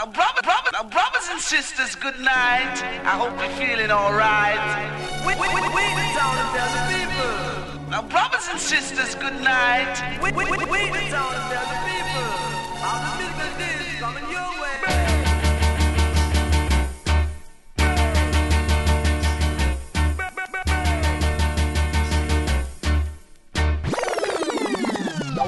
[0.00, 2.80] Now, brother, brother, now, brothers and sisters, good night.
[3.04, 4.56] I hope you're feeling alright.
[5.26, 7.90] We, we, we, we the town and tell the people.
[7.90, 10.00] Now, brothers and sisters, good night.
[10.22, 12.32] We, we, we, we the town and tell the people.
[12.80, 14.80] How the business is coming your way.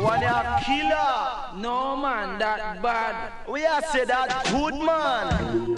[0.03, 1.32] one a killer.
[1.63, 3.33] No man, that bad.
[3.49, 5.77] We are say that good man.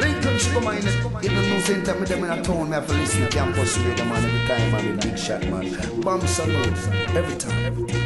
[0.00, 2.94] Lincoln sugar mine, in the news center, me them in a town, me have to
[2.94, 6.00] listen to campus radio man every time, man, big shot man.
[6.00, 7.66] Bam Salute, every time.
[7.66, 8.04] Every time.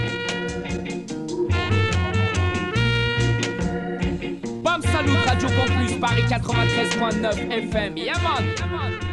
[4.62, 7.96] Bam Salut, Radio Campus, Paris 93.9 FM.
[7.96, 8.44] Yeah man.
[8.58, 9.07] Yeah, man.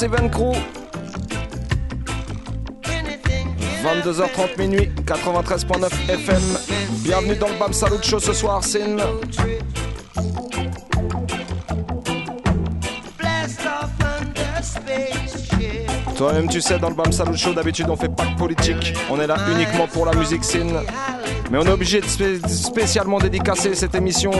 [0.00, 0.54] Massive and Crew.
[2.86, 6.42] Anything 22h30 minuit, 93.9 FM.
[7.04, 8.96] Bienvenue dans le Bam Salut Show ce soir, Sin.
[16.16, 18.94] Toi-même, tu sais, dans le Bam Salut Show, d'habitude, on fait pas de politique.
[19.10, 20.66] On est là uniquement pour la musique Sin.
[21.50, 24.30] Mais on est obligé de spé- spécialement dédicacer cette émission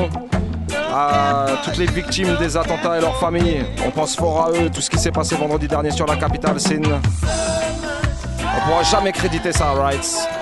[0.93, 3.65] à toutes les victimes des attentats et leurs familles.
[3.87, 6.61] On pense fort à eux, tout ce qui s'est passé vendredi dernier sur la capitale
[6.61, 6.83] Sin.
[6.83, 10.40] On pourra jamais créditer ça, right?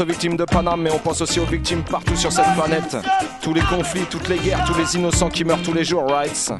[0.00, 2.96] Aux victimes de Paname, mais on pense aussi aux victimes partout sur cette planète.
[3.40, 6.52] Tous les conflits, toutes les guerres, tous les innocents qui meurent tous les jours, right?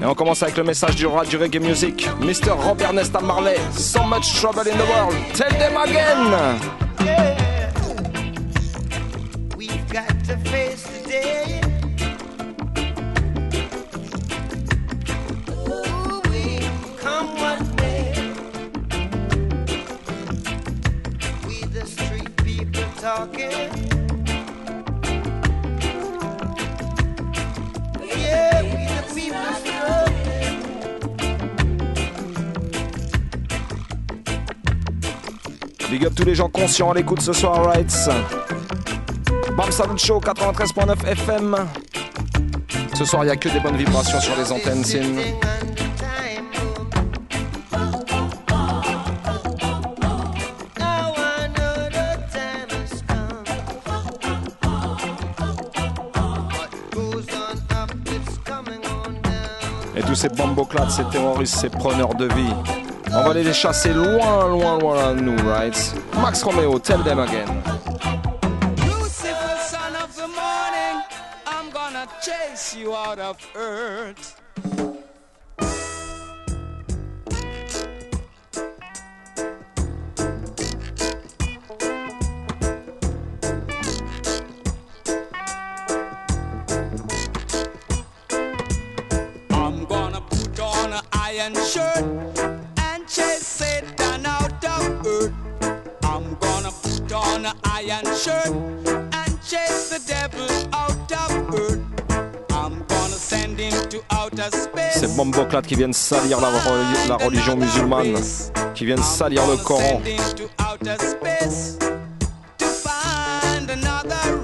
[0.00, 2.50] Et on commence avec le message du roi du reggae music, Mr.
[2.50, 3.56] Robert Nesta Marley.
[3.72, 7.41] So much trouble in the world, tell them again!
[36.14, 37.90] Tous les gens conscients à l'écoute ce soir, right?
[39.56, 41.56] Bam Salut Show 93.9 FM.
[42.94, 44.84] Ce soir, il n'y a que des bonnes vibrations sur les antennes.
[59.94, 62.81] Et tous ces bamboclats, ces terroristes, ces preneurs de vie.
[63.14, 65.94] On va les chasser loin, loin, loin de nous, right?
[66.14, 67.62] Max Romeo, tell them again.
[68.86, 71.02] Lucifer, son of the morning,
[71.46, 74.31] I'm gonna chase you out of earth.
[105.32, 106.50] Bamboclats qui viennent salir la,
[107.08, 108.16] la religion musulmane,
[108.74, 110.00] qui viennent salir le Coran.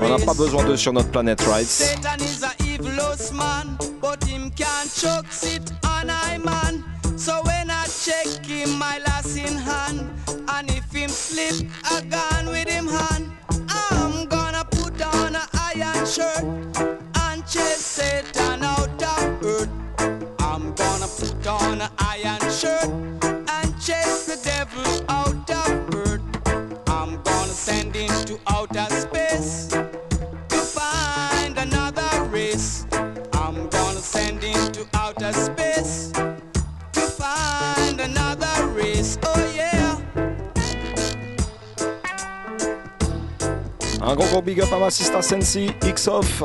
[0.01, 1.99] On n'a pas besoin d'eux sur notre planète, right?
[44.09, 46.43] Un gros gros big up à ma sister Sensi, X-Off.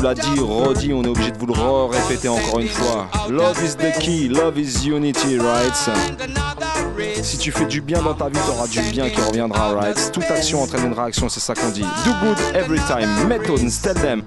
[0.00, 3.06] Vous l'a dit, redit, on est obligé de vous le répéter encore une fois.
[3.28, 5.74] Love is the key, love is unity, right?
[7.22, 10.10] Si tu fais du bien dans ta vie, t'auras du bien qui reviendra, right?
[10.10, 11.84] Toute action entraîne une réaction, c'est ça qu'on dit.
[12.04, 13.28] Do good every time.
[13.28, 14.22] Methods, tell them.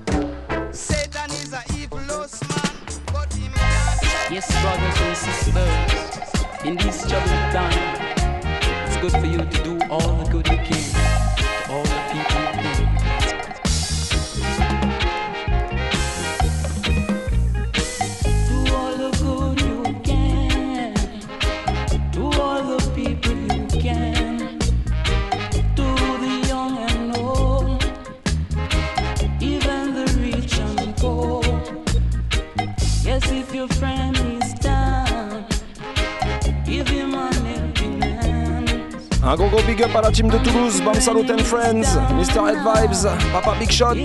[41.04, 42.48] Toulouse, Bam Salut and Friends, Mr.
[42.48, 43.96] Head Vibes, Papa Big Shot.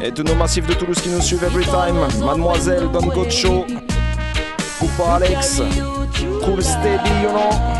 [0.00, 1.96] Et tous nos massifs de Toulouse qui nous suivent every time.
[2.24, 3.66] Mademoiselle, Don Gocho,
[4.78, 5.60] Coupa Alex,
[6.44, 7.77] Cool Steady, you know.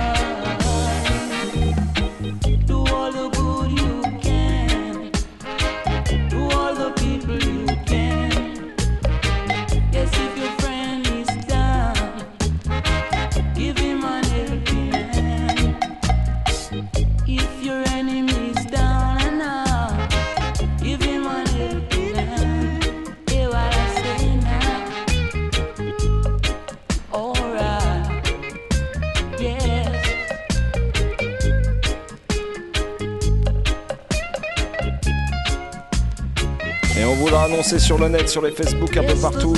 [37.77, 39.55] Sur le net, sur les Facebook, un peu partout.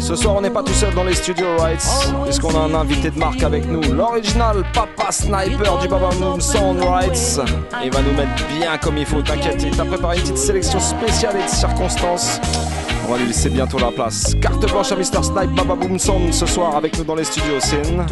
[0.00, 1.86] Ce soir, on n'est pas tout seul dans les studios Rights,
[2.24, 6.80] puisqu'on a un invité de marque avec nous, l'original Papa Sniper du Baba Moon Sound
[6.82, 7.40] Rights.
[7.84, 10.80] Il va nous mettre bien comme il faut, t'inquiète, il t'a préparé une petite sélection
[10.80, 12.40] spéciale et de circonstances.
[13.06, 14.34] On va lui laisser bientôt la place.
[14.40, 15.22] Carte blanche à Mr.
[15.22, 17.60] Snipe, Baba Boom Sound ce soir avec nous dans les studios.
[17.60, 18.06] Sin.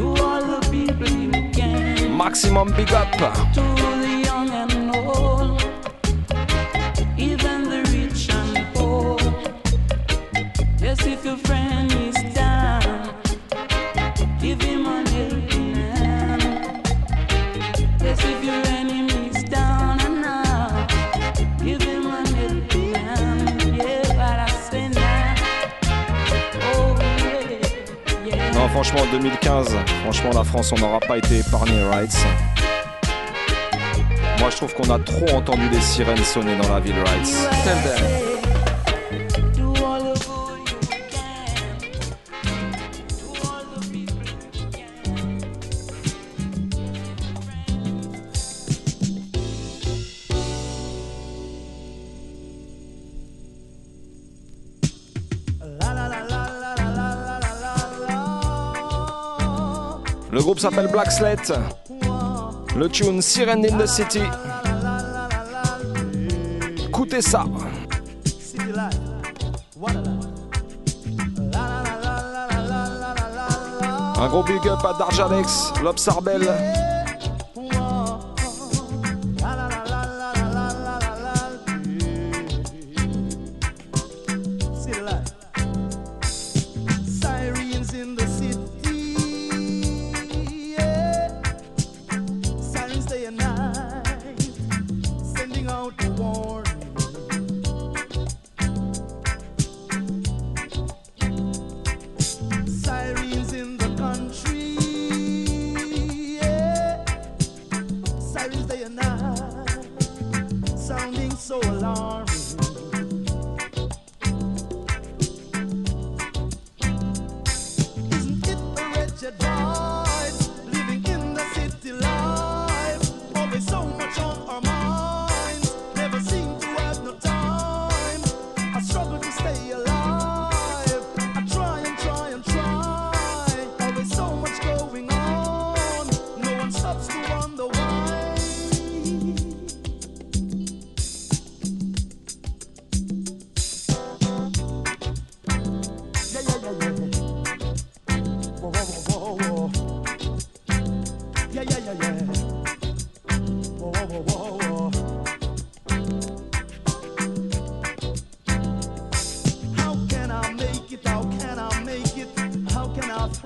[2.16, 3.95] Maximum big up.
[28.76, 32.18] Franchement, 2015, franchement, la France, on n'aura pas été épargné, Rights.
[34.38, 38.35] Moi, je trouve qu'on a trop entendu des sirènes sonner dans la ville, Rights.
[60.70, 61.52] S'appelle Black Slate.
[62.74, 64.22] Le tune Siren in the City.
[66.88, 67.44] Écoutez ça.
[74.18, 76.95] Un gros big up à Darjanex, Lobsarbel.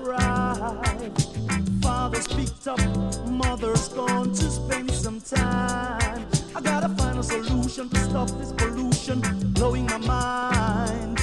[0.03, 1.27] Thrived.
[1.81, 2.79] Fathers picked up,
[3.29, 6.25] mothers gone to spend some time.
[6.55, 9.21] I gotta find a solution to stop this pollution
[9.53, 11.19] blowing my mind.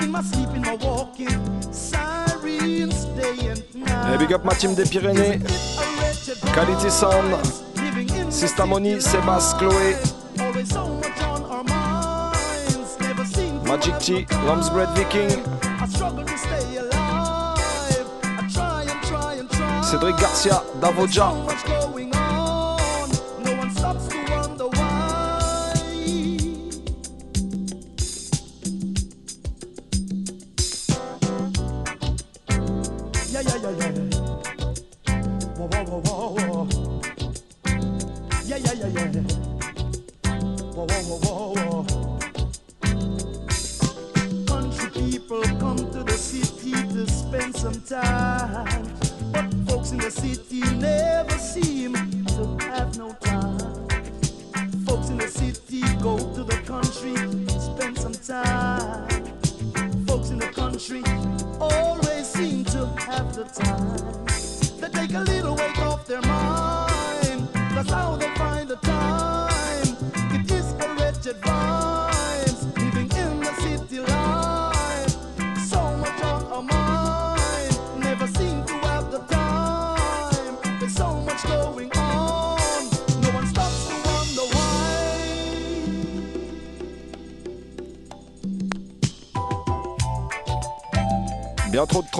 [0.00, 4.14] In my sleep, in my walking, sirens day and night.
[4.14, 5.40] Et big up ma team des Pyrénées.
[6.52, 7.34] Quality Sound.
[8.30, 9.96] Systamoni, Sébastien, Chloé.
[13.64, 15.57] Magic T, Lambsbread Viking.
[19.88, 21.32] Cédric Garcia, Davoja.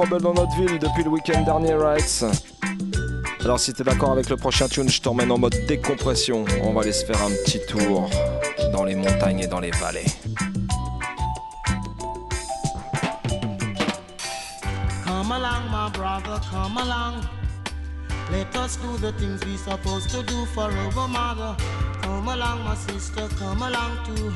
[0.09, 2.25] Trouble dans notre ville depuis le week-end dernier, Rights.
[3.41, 6.45] Alors si t'es d'accord avec le prochain tune, je t'emmène en mode décompression.
[6.63, 8.09] On va aller se faire un petit tour
[8.73, 10.05] dans les montagnes et dans les vallées.
[15.05, 17.23] Come along, my brother, come along.
[18.31, 21.57] Let us do the things we supposed to do for our mother.
[22.03, 24.33] Come along, my sister, come along too.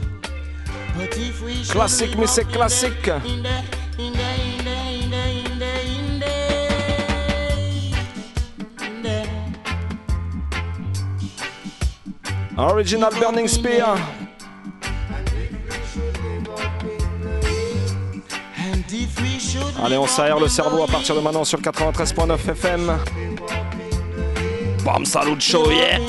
[0.96, 3.08] But if we should Classique, mais c'est classique.
[3.08, 3.81] In the, in the, in the,
[12.82, 13.96] Original Burning Spear.
[19.84, 22.98] Allez, on s'aère le cerveau à partir de maintenant sur 93.9 FM.
[24.84, 26.00] Bam, salut show, yeah!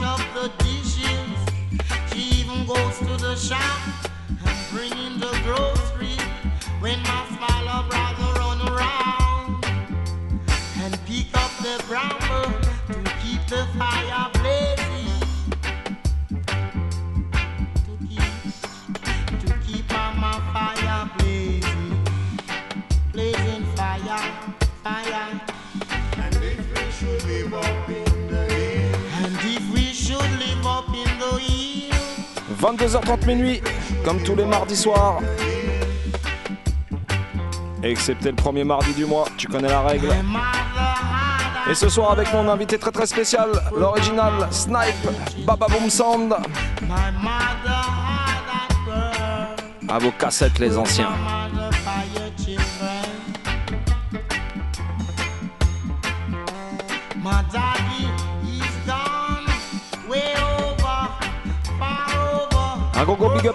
[0.00, 1.02] Wash up the dishes.
[2.12, 3.95] She even goes to the shop
[32.66, 33.62] 22h30 minuit,
[34.04, 35.20] comme tous les mardis soirs.
[37.80, 40.08] Excepté le premier mardi du mois, tu connais la règle.
[41.70, 46.34] Et ce soir avec mon invité très très spécial, l'original Snipe, Baba Boom Sound.
[49.88, 51.12] À vos cassettes les anciens.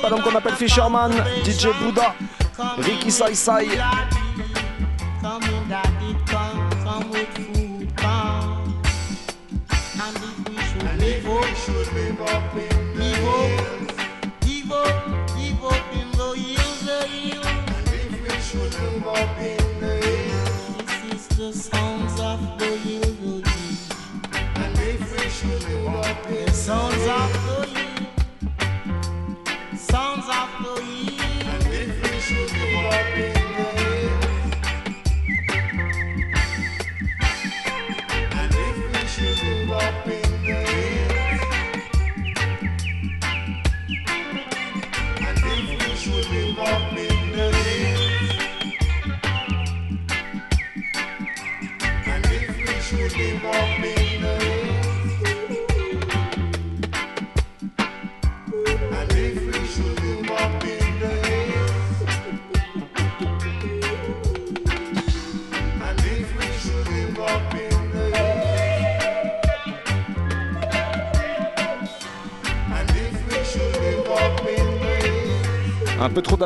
[0.01, 1.11] pas l'homme qu'on appelle Fisherman,
[1.45, 2.15] DJ Buddha,
[2.77, 3.67] Ricky Sai Sai.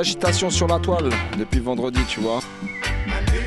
[0.06, 2.40] D'agitation sur la toile depuis vendredi, tu vois.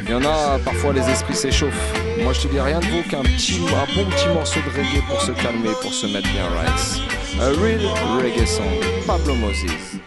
[0.03, 1.95] Il y en a, parfois les esprits s'échauffent.
[2.21, 5.01] Moi je te dis rien de vaut qu'un petit, un bon petit morceau de reggae
[5.09, 7.01] pour se calmer, pour se mettre bien right.
[7.41, 7.81] A real
[8.21, 8.65] reggae song,
[9.07, 10.01] Pablo Moses.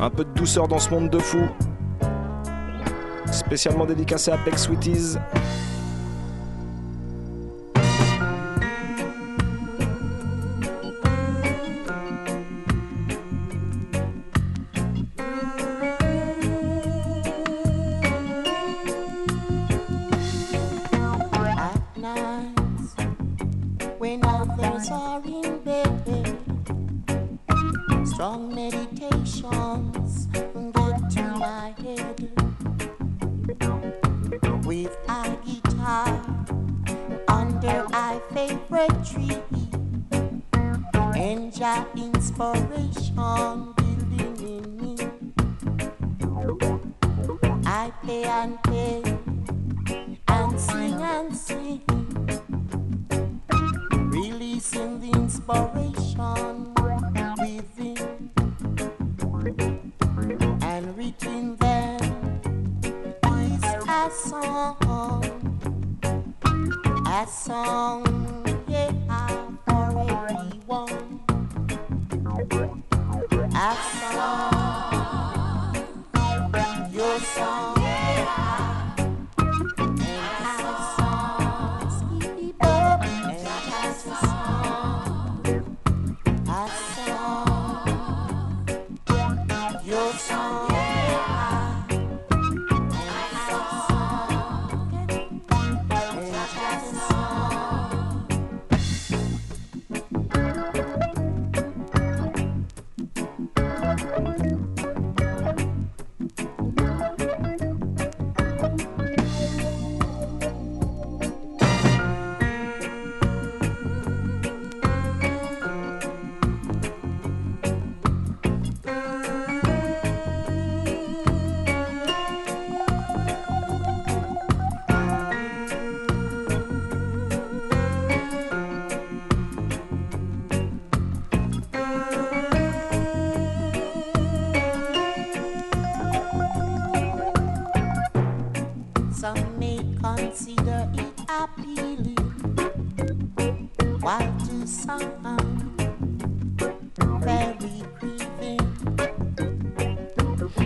[0.00, 1.48] Un peu de douceur dans ce monde de fou.
[3.30, 5.18] Spécialement dédicacé à Beck Sweeties.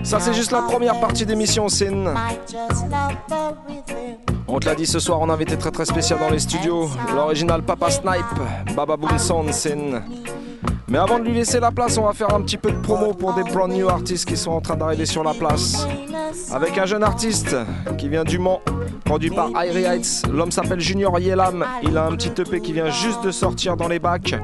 [0.09, 2.15] Ça c'est juste la première partie d'émission, Sin.
[4.47, 6.89] On te l'a dit ce soir, on a invité très très spécial dans les studios.
[7.15, 10.03] L'original Papa Snipe, Baba Boom Sin.
[10.89, 13.13] Mais avant de lui laisser la place, on va faire un petit peu de promo
[13.13, 15.87] pour des brand new artistes qui sont en train d'arriver sur la place.
[16.53, 17.57] Avec un jeune artiste
[17.97, 18.61] qui vient du Mans,
[19.05, 20.23] produit par Irie Heights.
[20.33, 21.65] L'homme s'appelle Junior Yelam.
[21.83, 24.35] Il a un petit EP qui vient juste de sortir dans les bacs.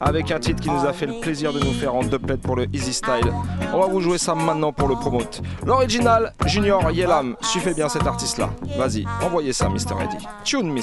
[0.00, 2.56] Avec un titre qui nous a fait le plaisir de nous faire en deux pour
[2.56, 3.32] le Easy Style.
[3.72, 5.42] On va vous jouer ça maintenant pour le promote.
[5.64, 7.36] L'original, Junior Yelam.
[7.42, 8.50] Suivez bien cet artiste-là.
[8.78, 10.02] Vas-y, envoyez ça, Mr.
[10.02, 10.26] Eddie.
[10.44, 10.80] Tune me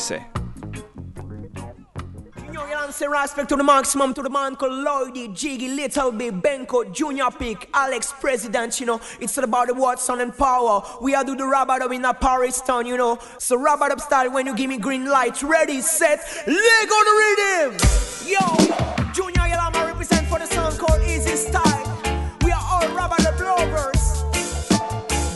[2.97, 7.29] say respect to the maximum to the man called Lloydie, Jiggy, Little Big, Benko, Junior
[7.29, 8.99] Pick, Alex President, you know.
[9.19, 10.81] It's all about the Watson and power.
[10.99, 13.19] We are do the rubber dub in a Paris town, you know.
[13.38, 15.43] So rubber dub style when you give me green light.
[15.43, 17.77] Ready, set, leg on the rhythm.
[18.25, 22.01] Yo, Junior Yelama represent for the song called Easy Style.
[22.41, 24.23] We are all rubber dub lovers.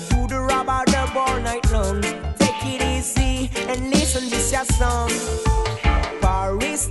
[0.10, 2.02] Do the rubber dub all night long.
[2.40, 5.12] Take it easy and listen this your song.
[6.22, 6.88] Paris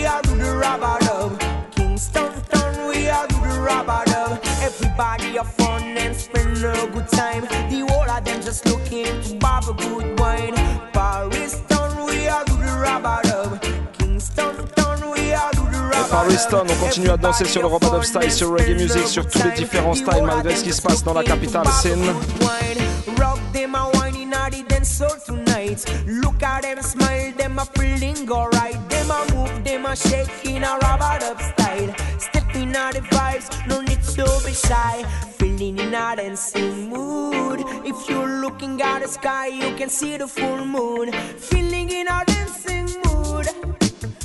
[0.00, 1.40] we are do the rubber dub.
[1.74, 4.40] Kingston town, we are do the rubber dub.
[4.62, 7.42] Everybody have fun and spend a good time.
[7.68, 10.54] The whole of them just looking to bob a good wine.
[10.92, 13.62] Paris town, we are do the rubber dub.
[13.98, 16.70] Kingston town, we are do the rubber dub.
[16.70, 19.52] on continue à danser sur le Robot Dub Style, sur Reggae Music, sur tous les
[19.52, 23.18] différents styles malgré ce qui se passe dans la capitale, wine.
[23.18, 25.84] Rock them a whining at the dance floor tonight.
[26.06, 28.78] Look at them smile, them a feeling alright.
[28.88, 31.94] Them a move, them a shake in a rubber up style.
[32.18, 35.04] Stepping out the vibes, no need to be shy.
[35.38, 37.60] Feeling in a dancing mood.
[37.84, 41.12] If you're looking at the sky, you can see the full moon.
[41.38, 43.46] Feeling in a dancing mood.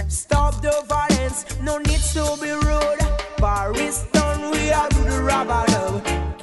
[0.08, 3.00] Stop the violence, no need to be rude.
[3.38, 6.35] Paris town, we are the rubber dub.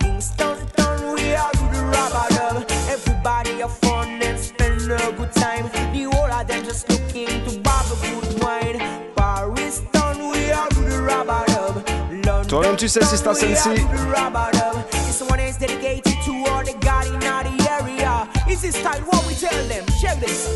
[4.96, 5.64] A good time.
[5.92, 8.78] The whole of them just looking to bob a good wine.
[9.16, 11.88] Paris town, we are do the rubber dub.
[12.24, 13.83] London Toi-même, tu sais, Sista town, we are Sensi.
[13.83, 14.90] the rubber dub.
[15.07, 18.28] This one is dedicated to all the God in the area.
[18.48, 19.85] Is this style what we tell them?
[20.00, 20.48] Check this.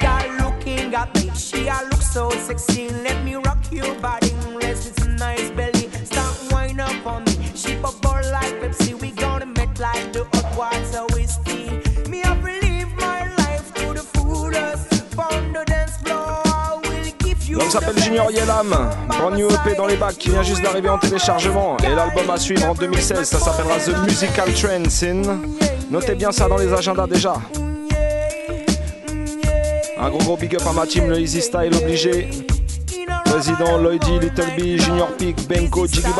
[0.00, 2.88] Girl looking at me, she a look so sexy.
[2.90, 5.88] Let me rock your body, rest it's a nice belly.
[6.04, 7.34] Start wine up on me.
[7.54, 8.94] She bubble like Pepsi.
[9.00, 11.04] We gonna make like the hot water
[17.60, 18.74] L'homme s'appelle Junior Yelam,
[19.06, 22.38] brand new EP dans les bacs qui vient juste d'arriver en téléchargement et l'album à
[22.38, 25.34] suivre en 2016, ça s'appellera The Musical Trends.
[25.90, 27.34] Notez bien ça dans les agendas déjà.
[30.00, 32.30] Un gros gros big up à ma team, le Easy Style obligé.
[33.26, 36.12] Président Lloydy, Little B, Junior Peak, Benko, Jiggy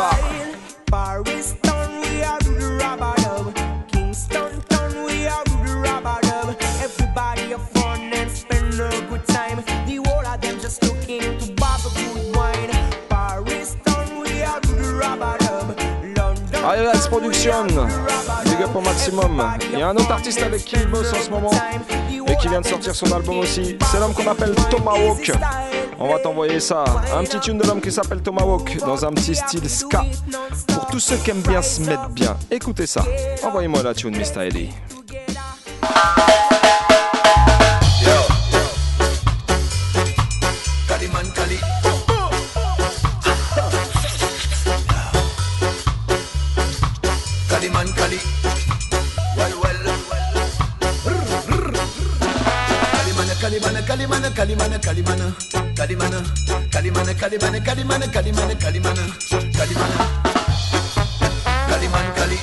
[17.40, 19.42] Big up au maximum.
[19.72, 21.50] Il y a un autre artiste avec qui il bosse en ce moment
[22.26, 23.78] et qui vient de sortir son album aussi.
[23.90, 25.32] C'est l'homme qu'on appelle Tomahawk.
[25.98, 26.84] On va t'envoyer ça.
[27.16, 30.04] Un petit tune de l'homme qui s'appelle Tomahawk dans un petit style ska.
[30.68, 33.06] Pour tous ceux qui aiment bien se mettre bien, écoutez ça.
[33.42, 34.46] Envoyez-moi la tune, Mr.
[34.46, 34.68] Eddie.
[53.90, 55.34] Kalimana, Kalimana, Kalimana,
[55.74, 56.22] Kalimana.
[56.70, 59.04] Kalimana, Kalimana, Kalimana, Kalimana, Kalimana,
[59.58, 59.96] Kalimana.
[61.66, 62.38] Kaliman Kali.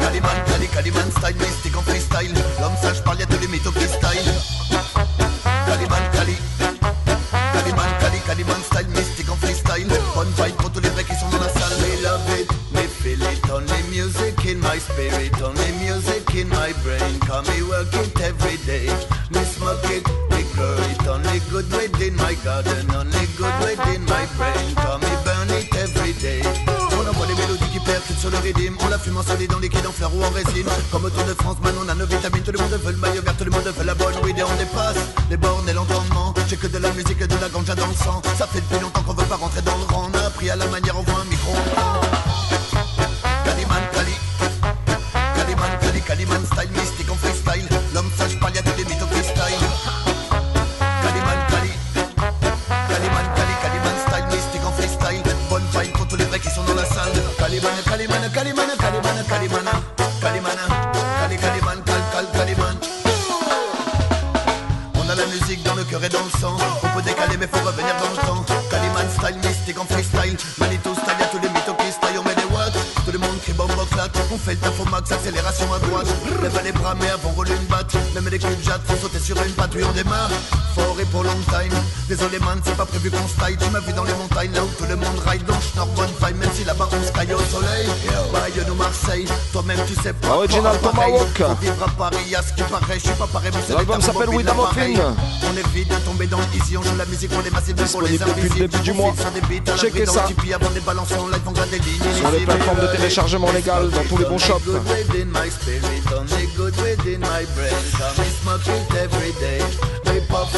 [0.00, 2.32] Kaliman Kali, Kaliman style, mystique en freestyle.
[2.62, 4.32] L'homme sage parle, y'a tous les mythes au freestyle.
[5.66, 6.36] Kaliman Kali.
[7.52, 9.88] Kaliman, Kali, Kaliman style, mystique en freestyle.
[10.14, 11.76] Bonne vibe pour tous les vrais qui sont dans la salle.
[11.84, 13.50] We love it, we feel it.
[13.52, 17.20] Only music in my spirit, only music in my brain.
[17.28, 18.56] Come me work it every
[26.92, 28.76] On envoie les mélodies qui percutent sur le rythme.
[28.80, 30.66] On la fume en solide, en liquide, en fleurs ou en résine.
[30.90, 32.42] Comme au Tour de France, man, on a nos vitamines.
[32.42, 34.42] Tout le monde veut le maillot vert, tout le monde veut la bonne weed et
[34.42, 34.96] on dépasse
[35.30, 36.34] les bornes et l'entendement.
[36.48, 38.22] J'ai que de la musique et de la ganja dans le sang.
[38.36, 40.10] Ça fait depuis longtemps qu'on veut pas rentrer dans le rang.
[40.12, 40.98] On a appris à la manière,
[82.64, 83.56] c'est pas prévu qu'on style.
[83.58, 85.44] Tu m'as vu dans les montagnes, là où tout le monde ride.
[85.46, 87.88] Donc, je bonne même si là-bas on se caille au soleil.
[88.32, 89.26] Bayonne ou Marseille.
[89.52, 90.36] Toi-même, tu sais pas.
[90.36, 90.78] Original.
[90.80, 91.42] Tomahawk.
[91.60, 92.94] Vivre à Paris, à ce qui paraît.
[92.94, 94.30] Je suis pas pareil, mais c'est L'album s'appelle.
[94.30, 95.14] Muffin.
[95.44, 96.38] On est vite de tomber dans.
[96.38, 98.68] On joue la musique pour les massifs, pour les invisibles.
[98.68, 99.14] début du On mois.
[99.76, 100.24] Checkez ça.
[100.26, 102.16] on.
[102.16, 104.62] Sur les plateformes de téléchargement légal dans tous les bons shops.
[104.64, 107.74] Good within my spirit, only good within my brain.
[107.98, 110.01] Come and smoke it every day.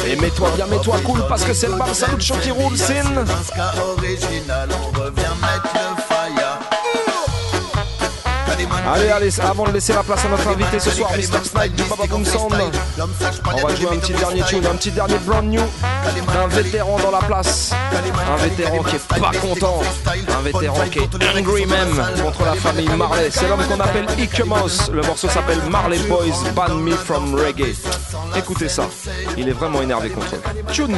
[0.07, 3.03] Et mets-toi bien, mets-toi cool parce que c'est le Bar Salut Show qui roule, Sin.
[3.97, 6.59] original, on revient mettre le fire.
[8.87, 11.43] Allez, allez, avant de laisser la place à notre invité ce soir, Mr.
[11.43, 15.17] Snipe du Baba Boom Sound, on va jouer un petit dernier tune, un petit dernier
[15.25, 15.61] brand new
[16.33, 17.71] d'un vétéran dans la place.
[18.31, 22.89] Un vétéran qui est pas content, un vétéran qui est angry même contre la famille
[22.89, 23.29] Marley.
[23.31, 24.91] C'est l'homme qu'on appelle Ike Mouse.
[24.93, 27.75] Le morceau s'appelle Marley Boys Ban Me From Reggae.
[28.37, 28.89] Écoutez ça,
[29.37, 30.41] il est vraiment énervé contre eux.
[30.71, 30.97] Tune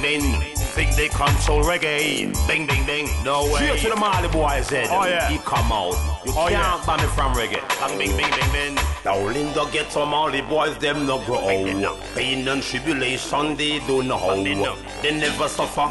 [0.00, 0.55] bing.
[0.76, 2.30] Think they control reggae.
[2.46, 3.08] Bing, bing, bing.
[3.24, 3.64] No way.
[3.64, 4.88] Straight to the Marley boys head.
[4.90, 5.26] Oh, yeah.
[5.30, 5.94] He come out.
[6.26, 6.82] You Oh, can't yeah.
[6.86, 7.62] ban me from reggae.
[7.80, 8.84] Bang, bing, bing, bing, bing.
[9.04, 11.38] Now Linda get some Marley boys, them no grow.
[12.14, 14.34] Pain and tribulation, they don't know how.
[15.02, 15.88] They never suffer,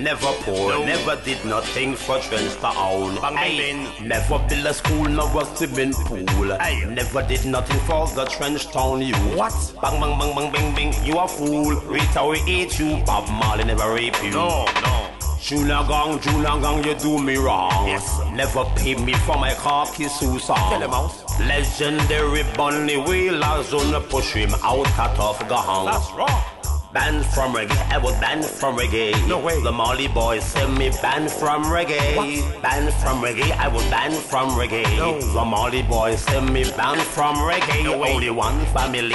[0.00, 3.14] never poor, never did nothing for trench to own.
[3.16, 4.08] Bang, bing, bing.
[4.08, 6.46] Never build a school, no a swimming pool.
[6.88, 9.14] Never did nothing for the trench town you.
[9.36, 9.52] What?
[9.82, 11.04] Bang, bang, bang, bang, bing, bing.
[11.04, 11.74] You a fool.
[11.82, 12.96] Rita, we hate you.
[13.04, 14.30] Bob Marley never rape you.
[14.30, 15.10] No, no.
[15.40, 17.86] Junior gang, junior gang, you do me wrong.
[17.86, 18.20] Yes.
[18.32, 20.56] Never pay me for my khaki suit song.
[20.56, 21.12] Tell him out.
[21.40, 25.84] Legendary Bunny Wailers on push him out cut off gang.
[25.84, 26.42] That's wrong.
[26.94, 29.12] Banned from reggae, I was banned from reggae.
[29.28, 29.60] No way.
[29.60, 32.16] The Marley boys send me banned from reggae.
[32.16, 32.62] What?
[32.62, 34.96] Banned from reggae, I was banned from reggae.
[34.96, 35.20] No.
[35.20, 37.82] The Marley boys send me banned from reggae.
[37.82, 38.14] No way.
[38.14, 39.12] Only one family,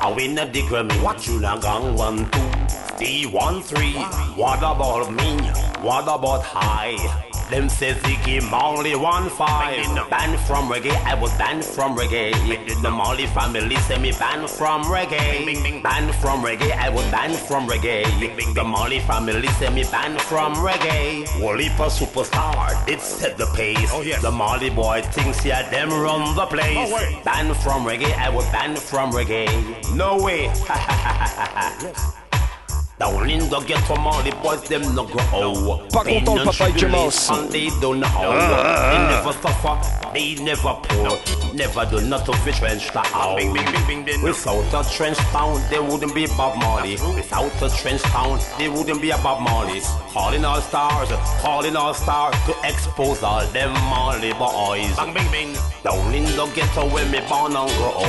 [0.00, 0.88] I win a degree.
[1.02, 1.18] What?
[1.20, 2.50] Junior gang one two,
[2.98, 3.94] D one three.
[4.34, 5.36] What about me?
[5.86, 6.96] What about high?
[7.48, 9.86] Them say Ziggy Marley one five.
[10.10, 12.32] Banned from reggae, I was banned from reggae.
[12.82, 15.82] The Marley family say me banned from reggae.
[15.82, 18.04] Banned from reggae, I was banned from reggae.
[18.54, 21.24] The Marley family say me banned from reggae.
[21.40, 23.90] Walipa superstar, it set the pace.
[23.92, 24.20] Oh, yes.
[24.22, 26.90] The Marley boy thinks yeah them run the place.
[26.90, 29.48] No banned from reggae, I was banned from reggae.
[29.94, 30.50] No way.
[32.98, 35.78] Down in the ghetto, all the boys them no grow.
[35.92, 37.30] Pas content le papa Ike Mouse.
[37.50, 38.08] They don't know.
[38.10, 38.90] Ah, ah, ah.
[38.90, 39.78] They never suffer,
[40.12, 41.18] they never poor.
[41.54, 43.36] Never do nothing for trench town.
[44.22, 46.96] Without a trench town, there wouldn't be Bob Marley.
[47.14, 49.80] Without a trench town, there wouldn't be a Bob Marley.
[50.12, 51.08] Calling all stars,
[51.40, 54.96] calling all stars to expose all them Marley boys.
[55.84, 58.02] Down in the ghetto where me born and grow.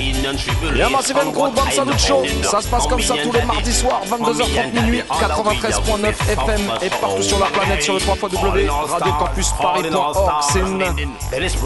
[0.00, 2.24] Y'a Massive Group, Bam Salut Show.
[2.42, 7.22] Ça se passe comme ça tous les mardis soirs, 22h30 minuit, 93.9 FM et partout
[7.22, 8.16] sur la planète sur le 3
[8.86, 11.08] radiocampusparis.org.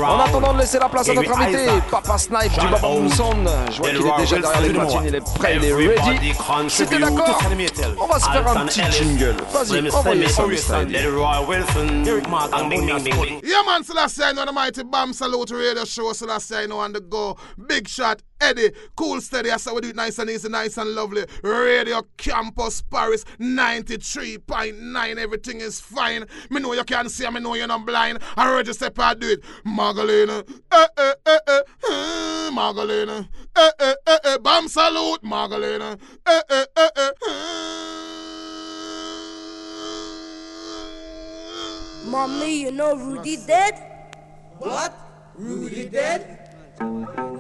[0.05, 3.35] En attendant de laisser la place à notre invité, Papa Snipe du Baba Moonson.
[3.71, 6.33] Je vois qu'il est déjà derrière les platines, il est prêt, il est ready.
[6.69, 7.39] C'était d'accord
[8.01, 9.37] On va se faire un petit jingle.
[9.53, 10.87] Vas-y, envoyez ça, Mr.
[13.43, 16.13] Yeah, man, Selassie, I know the mighty Bam Salute Radio Show.
[16.13, 17.37] Selassie, I know on the go.
[17.69, 18.23] Big shot.
[18.41, 19.51] Eddie, cool steady.
[19.51, 21.25] I said we do it nice and easy, nice and lovely.
[21.43, 25.17] Radio Campus Paris 93.9.
[25.17, 26.27] Everything is fine.
[26.51, 28.19] Me know you can't see, me know you're not blind.
[28.37, 29.43] I heard you say, I do it.
[29.65, 36.41] Margalina, eh, eh, eh, eh, eh, Margalina, eh, eh, eh, eh, bam salute, Margalina, eh,
[36.51, 37.75] eh, eh, eh, eh.
[42.07, 43.75] Mommy, you know Rudy dead?
[44.59, 44.95] What?
[45.37, 47.34] Rudy dead?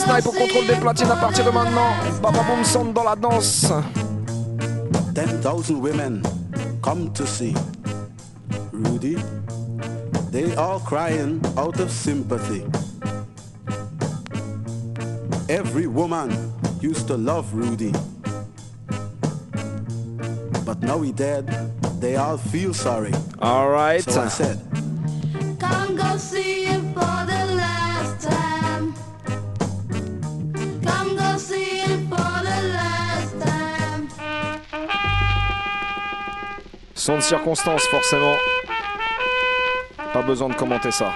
[0.00, 1.90] Snipe au contrôle des platines à partir de maintenant.
[2.22, 3.70] Baba Boom Sound dans la danse.
[5.14, 6.22] 10,000 women
[6.82, 7.54] come to see
[8.72, 9.16] Rudy.
[10.30, 12.64] They all crying out of sympathy.
[15.50, 16.30] Every woman
[16.80, 17.92] used to love Rudy.
[20.64, 21.44] But now he dead,
[22.00, 23.12] they all feel sorry.
[23.42, 24.02] All right.
[24.02, 24.58] So I said,
[25.58, 27.39] Come go see him for the
[37.00, 38.36] Son de circonstance, forcément.
[40.12, 41.10] Pas besoin de commenter ça.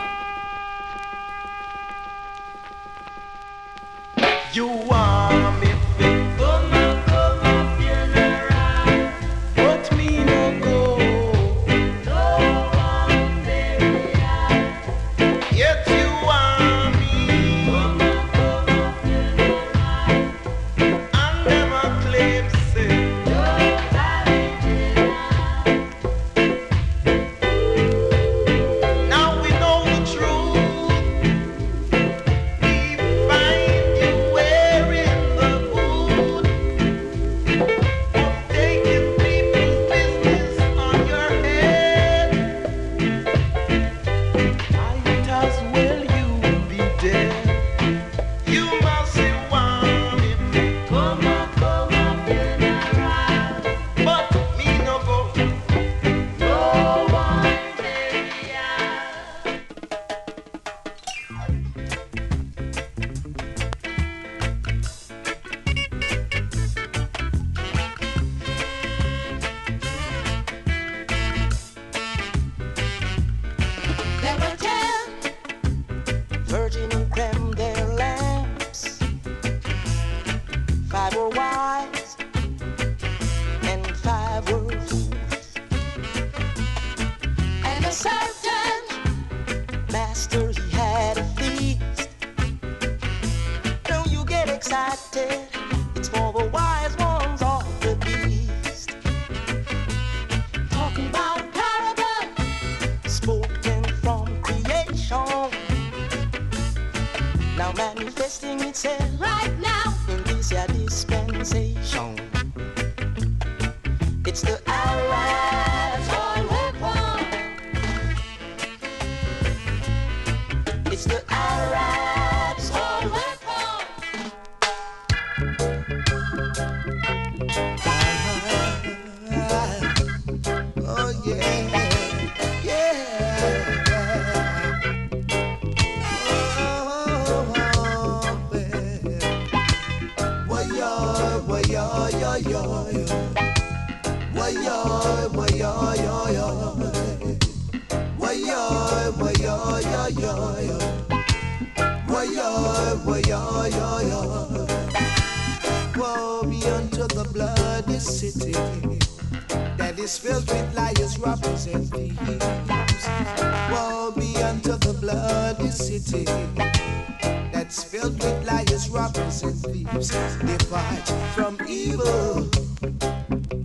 [171.35, 173.64] from evil.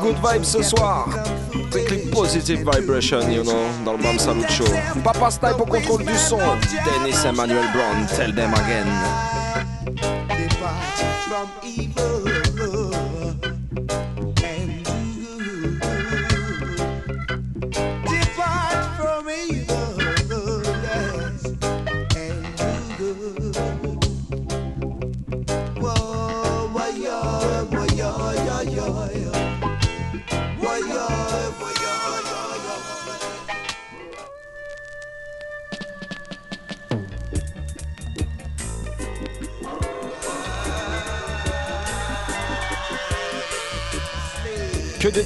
[0.00, 1.08] good vibes ce soir.
[1.68, 4.64] Strictly positive vibration, you know, dans le Bam Salut Show.
[5.02, 6.38] Papa Snipe au contrôle du son.
[6.84, 9.31] Dennis Emmanuel Brown, tell them again.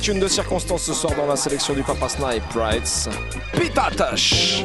[0.06, 3.08] tune de circonstance ce soir dans la sélection du Papa Snipe Rights.
[3.54, 4.64] Pitatash!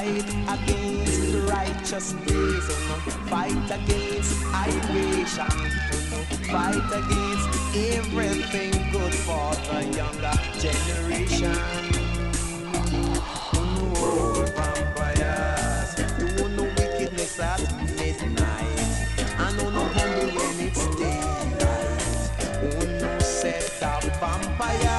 [0.00, 2.66] fight against righteousness.
[3.28, 5.50] Fight against ideation.
[6.48, 11.56] Fight against everything good for the younger generation.
[13.54, 15.90] Oh, vampires,
[16.78, 17.60] wickedness at
[17.96, 18.78] midnight.
[19.38, 19.84] I know no
[20.34, 21.60] when it's daylight.
[23.02, 23.62] No set
[24.18, 24.89] vampires.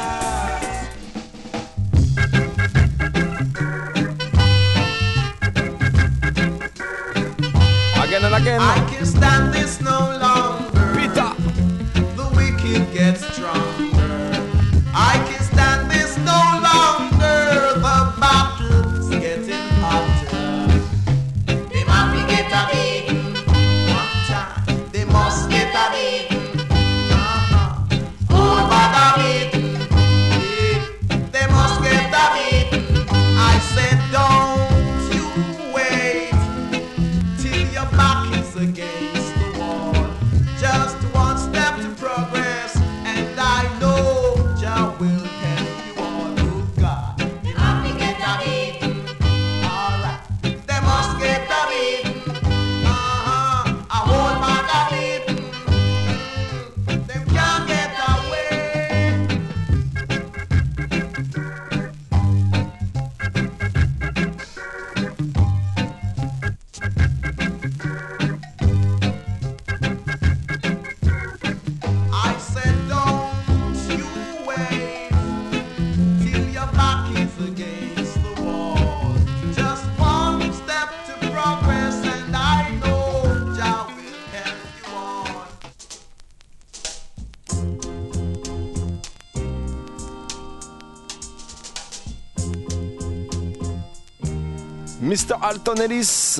[95.31, 95.41] Mr.
[95.41, 96.39] Alton Ellis.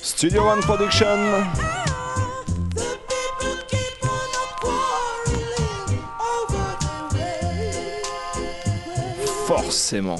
[0.00, 1.18] Studio One Production.
[9.46, 10.18] Forcément.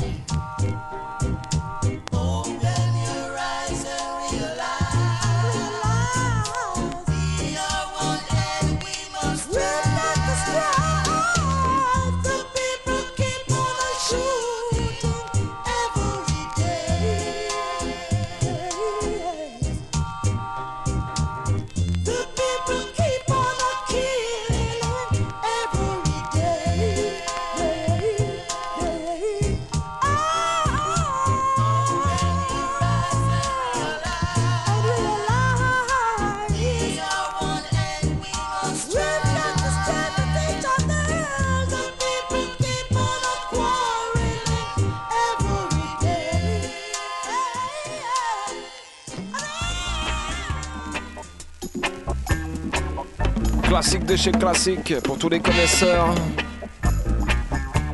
[54.32, 56.14] Classique pour tous les connaisseurs.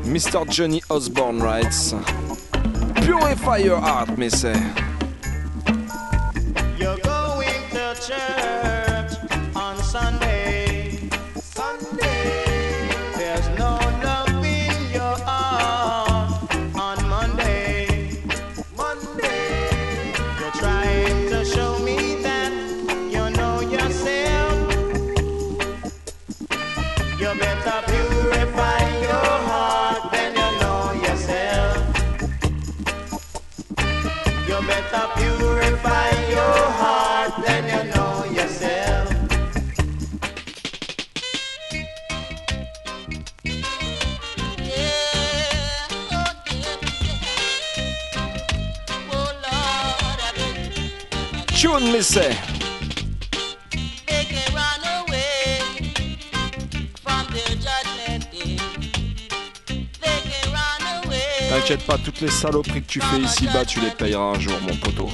[0.05, 0.45] Mr.
[0.49, 1.95] Johnny Osborne writes
[3.03, 4.55] Purify your heart, mais c'est.
[27.25, 31.79] You better purify your heart then you know yourself.
[34.47, 39.09] You better purify your heart then you know yourself.
[51.57, 52.33] Tune, mais c'est.
[52.33, 52.54] Eh?
[61.65, 64.77] T'inquiète pas, toutes les saloperies que tu fais ici-bas, tu les payeras un jour, mon
[64.77, 65.09] poteau.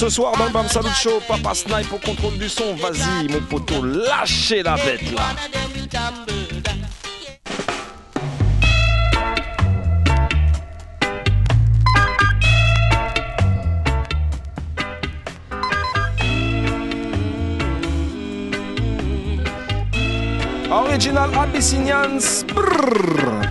[0.00, 1.20] Ce soir dans le Salut Show.
[1.28, 2.74] Papa Snipe au contrôle du son.
[2.76, 5.34] Vas-y, mon poteau, lâchez la bête là.
[20.70, 22.44] Original Abyssinians.
[22.54, 23.49] Brrr.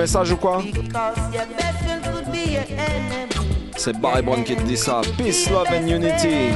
[0.00, 0.62] message ou quoi?
[3.76, 5.02] C'est Barry Brown qui te dit ça.
[5.18, 6.52] Peace, love and unity.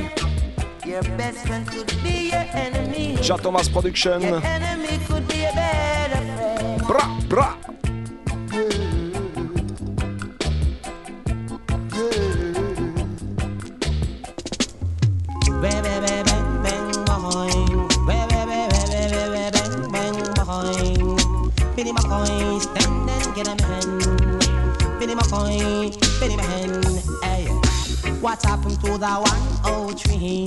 [3.22, 4.20] Ja Thomas Production.
[6.88, 7.58] Bra, bra.
[23.34, 23.98] get him in.
[24.98, 25.92] Pin him a coin.
[27.22, 27.46] Hey,
[28.20, 29.14] what happened to the
[29.64, 30.46] 103?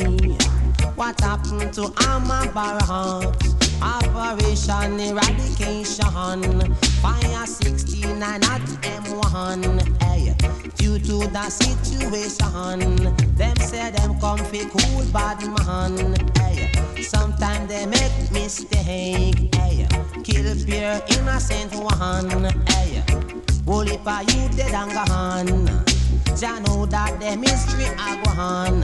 [0.95, 3.35] What happened to Amabara?
[3.81, 10.01] Operation Eradication, Fire 69 at M1.
[10.01, 10.33] Hey,
[10.77, 16.15] due to the situation, them say them come fi cool bad man.
[16.37, 16.71] Hey,
[17.01, 19.56] sometimes they make mistake.
[20.27, 22.43] Hey, kill pure innocent one.
[22.67, 23.03] Hey,
[23.65, 25.85] holy pa you dead and gone.
[26.35, 28.83] Jah know that the mystery a go on.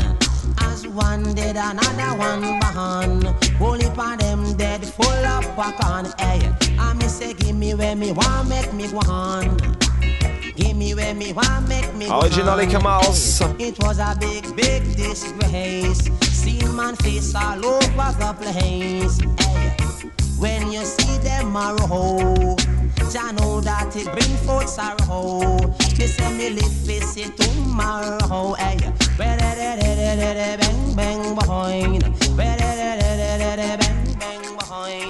[0.59, 3.23] As one dead, another one behind.
[3.57, 6.05] Holy pa them dead, full of back on.
[6.17, 9.57] Hey, I me say, give me where me want, make me go on.
[10.55, 12.71] Give me where me want, make me Originally on.
[12.71, 13.59] Kamals.
[13.59, 16.09] It was a big, big disgrace.
[16.21, 19.19] Seen man face all over the place.
[19.39, 19.82] Hey,
[20.43, 22.57] when you see them roll,
[23.11, 25.55] Jah know that it bring forth sorrow.
[25.97, 28.53] Me say me live face it tomorrow.
[28.55, 28.77] Hey,
[29.17, 29.39] bang
[30.97, 32.03] bang behind.
[32.35, 32.59] Bang
[34.19, 35.03] bang behind.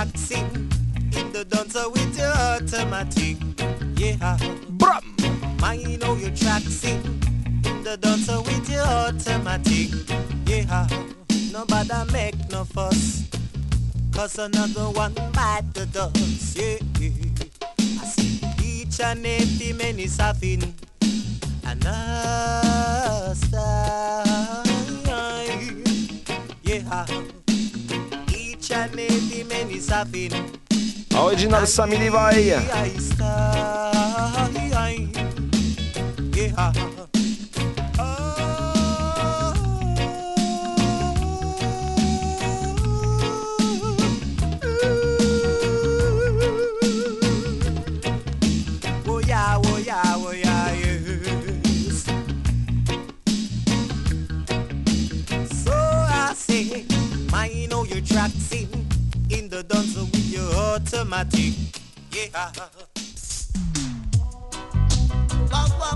[0.00, 0.70] Tracking
[1.12, 3.36] in the dancer with your automatic.
[3.96, 4.38] Yeah,
[4.70, 5.04] Brum.
[5.62, 7.02] I know you tracking
[7.64, 9.90] in the dancer with your automatic.
[10.46, 10.88] Yeah,
[11.52, 13.28] nobody make no fuss.
[14.14, 16.56] Cause another one bite the dust.
[16.56, 16.78] Yeah,
[18.00, 20.74] I see each and every man is having
[21.64, 23.36] another.
[26.62, 27.06] Yeah,
[31.12, 32.60] A original Samiri Bahia.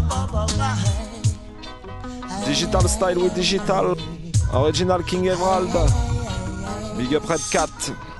[0.09, 0.79] Wah, wah, wah.
[2.47, 3.97] Digital Style with Digital.
[4.53, 5.73] Original King Emerald.
[6.97, 8.14] Big up Red Cat.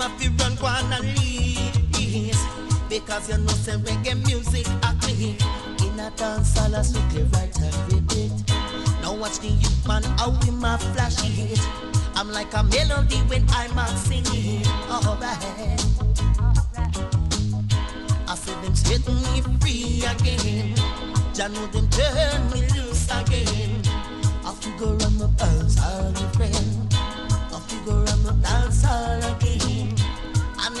[0.00, 2.38] Them have to run, run and leave
[2.88, 5.36] Because you know say reggae music a clean
[5.84, 8.32] In a dance hall a strictly right and repeat
[9.02, 11.60] Now watch the youth man out we my flash it
[12.14, 15.84] I'm like a melody when I'm a singing Alright
[18.26, 20.76] I said them setting me free again.
[21.34, 23.82] Jah know them turn me loose again.
[24.46, 26.94] I figure I'm a bounce all the friend.
[26.94, 29.59] I figure I'm a dance all again.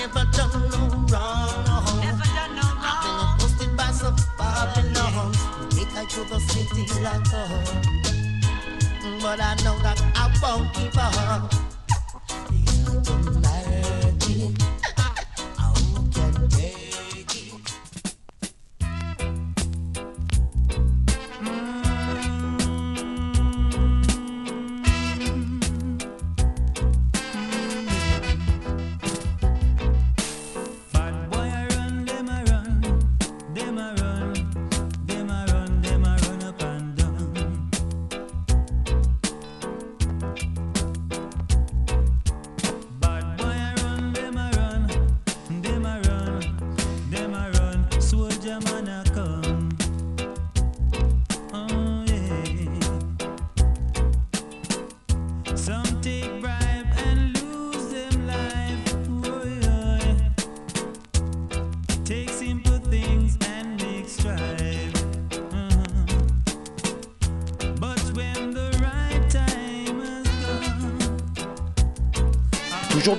[0.00, 2.00] Never done no wrong.
[2.00, 3.36] Never done no wrong.
[3.36, 5.34] I've been posted by some Babylon.
[5.68, 9.20] Take I to the city like home.
[9.20, 11.79] But I know that I won't give up.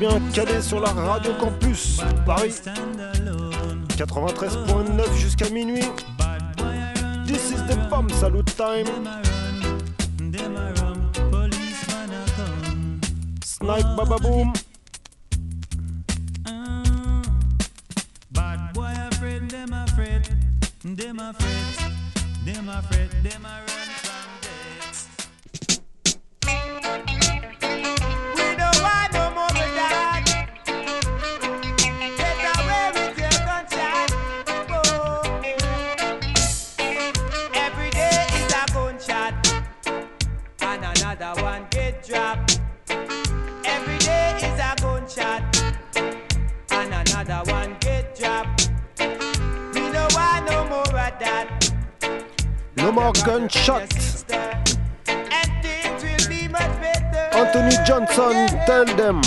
[0.02, 2.56] Bien calé sur la radio campus Paris
[3.89, 5.86] 93.9 jusqu'à minuit.
[7.28, 9.31] This is the bomb salute time.
[42.12, 42.59] Dropped.
[43.64, 45.41] Every day is a gunshot,
[46.72, 48.70] and another one get dropped.
[49.74, 51.74] We don't want no more of that.
[52.76, 53.93] No more gunshot.
[55.07, 57.38] And things will be much better.
[57.38, 59.22] Anthony Johnson, tell them.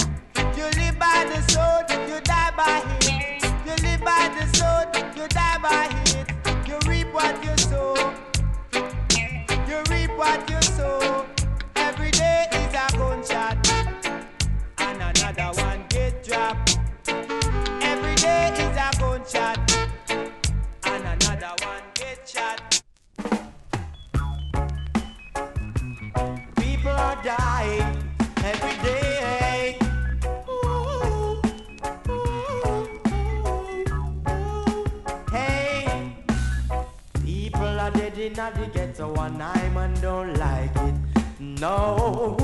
[38.52, 40.94] In the ghetto and I man don't like it.
[41.40, 42.36] No,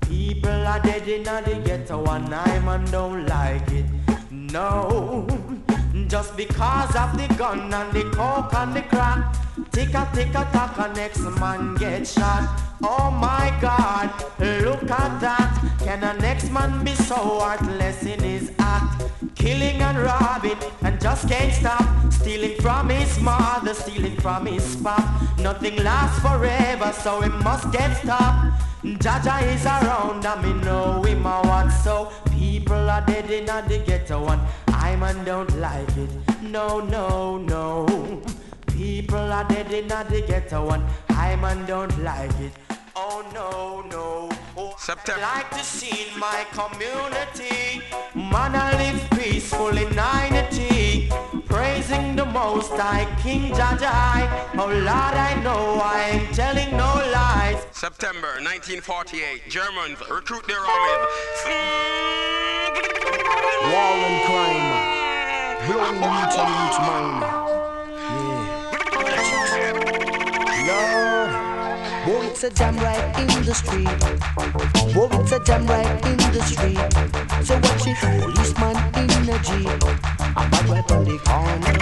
[0.00, 3.86] people are dead in the ghetto and I'm man don't like it.
[4.30, 5.26] No,
[6.06, 9.34] just because of the gun and the coke and the crack.
[9.72, 12.65] Tick a tick a tack next man get shot.
[12.82, 15.78] Oh my God, look at that.
[15.80, 19.04] Can a next man be so heartless in his act?
[19.34, 22.12] Killing and robbing and just can't stop.
[22.12, 25.04] Stealing from his mother, stealing from his pop.
[25.38, 28.62] Nothing lasts forever, so it must get stopped.
[28.84, 34.26] Jaja is around and me know him a so people are dead in the ghetto
[34.28, 36.10] and I man don't like it.
[36.42, 38.22] No, no, no.
[38.66, 40.84] People are dead in the ghetto and
[41.26, 42.52] I man don't like it.
[42.94, 44.30] Oh no, no.
[44.56, 45.20] Oh, September.
[45.24, 47.82] I like to see in my community.
[48.14, 51.10] Man, I live peaceful in unity.
[51.46, 54.20] Praising the most high King Jajai.
[54.62, 57.58] Oh Lord, I know I ain't telling no lies.
[57.72, 60.94] September 1948, Germans recruit their army.
[63.72, 64.96] War and crime.
[65.66, 67.45] Blowing the youth and youth
[72.08, 73.88] Oh, it's a jam right in the street.
[74.94, 76.78] Oh, it's a jam right in the street.
[77.44, 79.66] So watch it, policeman in jeep.
[79.66, 81.74] A bad right on the corner.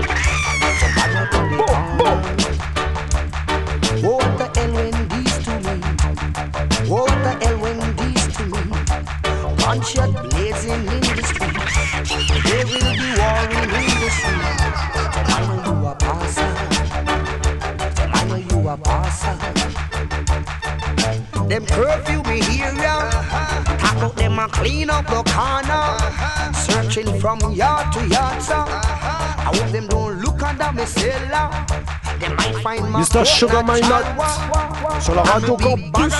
[0.00, 2.40] A bad right on the corner.
[4.02, 5.76] Oh, what the hell when these to me?
[6.88, 8.62] Oh, what the hell when these to me?
[9.58, 11.60] Gunshot blazing in the street.
[12.44, 14.59] There will be warring in the street.
[21.50, 27.92] Them curfew me here, talk out them a clean up the corner, searching from yard
[27.92, 28.54] to yard, sir.
[28.54, 31.50] I hope them don't look under me cellar.
[32.20, 33.26] They might find my Mr.
[33.26, 34.06] Sugar My Nut
[35.02, 36.14] sur la radio campus.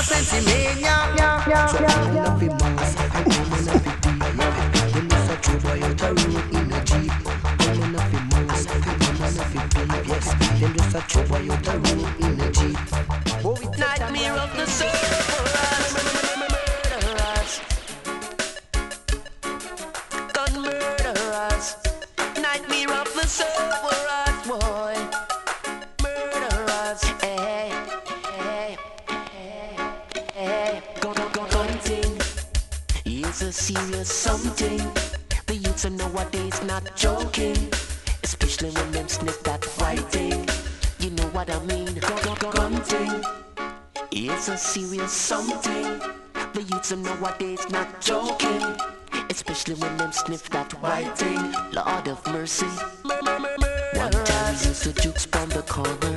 [50.75, 51.53] White thing.
[51.73, 52.67] Lord of mercy.
[53.05, 56.17] One time used to jukes from the corner.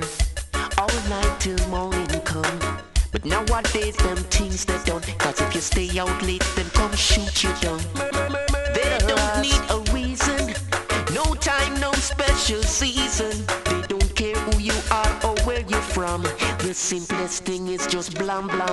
[0.77, 2.59] All night till morning come.
[3.11, 5.01] But nowadays them things they done.
[5.19, 7.79] Cause if you stay out late, then come shoot you down.
[8.73, 10.53] They don't need a reason.
[11.13, 13.45] No time, no special season.
[13.65, 16.23] They don't care who you are or where you're from.
[16.65, 18.72] The simplest thing is just blam blam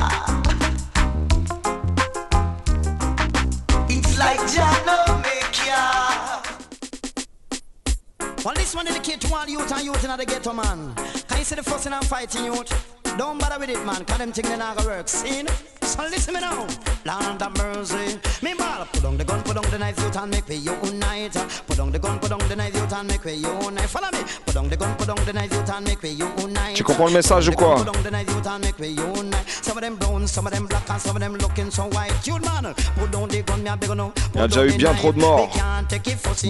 [9.01, 10.93] dedicate to all youth and youth in the ghetto, man.
[11.27, 12.71] Can you see the fussing and fighting youth?
[13.17, 15.07] Don't bother with it, man, cause them things they not gonna work.
[15.07, 15.43] See?
[15.81, 16.67] So listen me now.
[17.03, 18.19] Of mercy.
[18.43, 21.33] Me ball, put on the gun, put on the knife, youth and make we unite.
[21.65, 23.89] Put on the gun, put on the knife, youth and make we unite.
[23.89, 24.19] Follow me.
[24.45, 26.75] Put on the gun, put on the knife, youth and make we unite.
[26.75, 27.77] Tu comprends le message ou quoi?
[27.77, 29.49] Put on the knife, youth and make we unite.
[29.63, 32.13] Some of them brown, some of them black, and some of them looking so white.
[32.23, 34.13] Youth man, put on the gun, me a big no.
[34.35, 35.49] Il y a déjà eu bien trop de morts,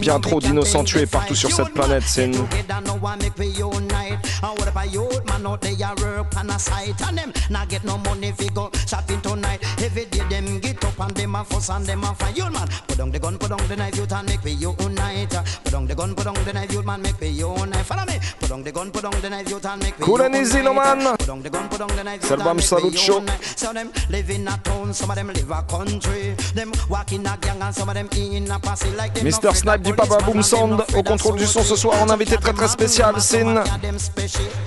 [0.02, 2.04] bien trop d'innocents tués partout sur cette planète.
[2.06, 2.36] C'est une...
[10.42, 12.36] on them get up and them a fuss and them a fight.
[12.38, 15.30] Youth man, put down the gun, put down the knife, youth and make we unite.
[15.64, 17.86] Put down the gun, put down the knife, youth man, make we unite.
[17.86, 18.20] Follow me.
[18.40, 20.62] Put down the gun, put down the knife, youth and make we Cool and easy,
[20.62, 21.18] no man.
[21.18, 22.92] Put down the gun, put down the knife, C'est youth le and Bam make Salut
[22.92, 23.20] we Show.
[23.20, 23.58] unite.
[23.58, 26.36] Some of them live in a town, some of them live a country.
[26.56, 29.26] Them walk in a gang and some of them in a posse like them.
[29.26, 29.56] Mr.
[29.56, 32.68] Snipe du Papa Boom Sound au contrôle du son ce soir en invité très très
[32.68, 33.64] spécial, Sin.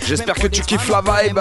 [0.06, 1.40] J'espère que tu kiffes la vibe.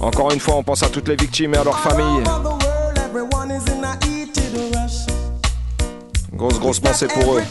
[0.00, 2.24] Encore une fois, on pense à toutes les victimes et à leurs familles.
[6.32, 7.42] Grosse, grosse pensée pour eux.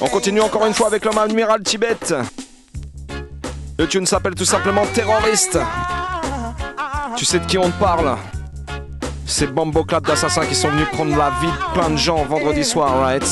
[0.00, 1.96] On continue encore une fois avec l'homme amiral Tibet.
[3.78, 5.58] Le tune s'appelle tout simplement Terroriste.
[7.16, 8.16] Tu sais de qui on te parle
[9.26, 13.00] ces bamboclats d'assassins qui sont venus prendre la vie de plein de gens vendredi soir,
[13.00, 13.24] right?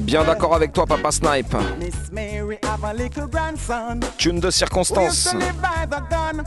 [0.00, 1.54] Bien d'accord avec toi, Papa Snipe.
[2.80, 5.30] Tune de Who used circonstance.
[5.30, 6.44] to live by the gun,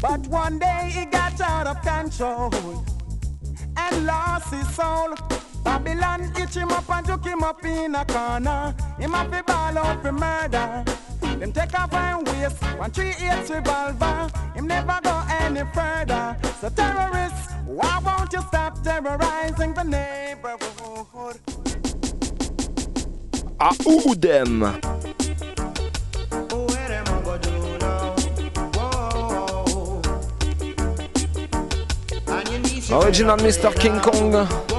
[0.00, 2.52] but one day he got out of control
[3.76, 5.14] and lost his soul.
[5.64, 8.74] Babylon itch him up and took him up in a corner.
[8.98, 10.84] Him have to ball out for murder.
[11.40, 14.30] Them take off and waste one three eight revolver.
[14.54, 16.36] Him never go any further.
[16.60, 21.40] So terrorists, why won't you stop terrorizing the neighborhood?
[23.58, 23.70] À
[32.90, 33.74] Original Mr.
[33.74, 34.73] King Kong.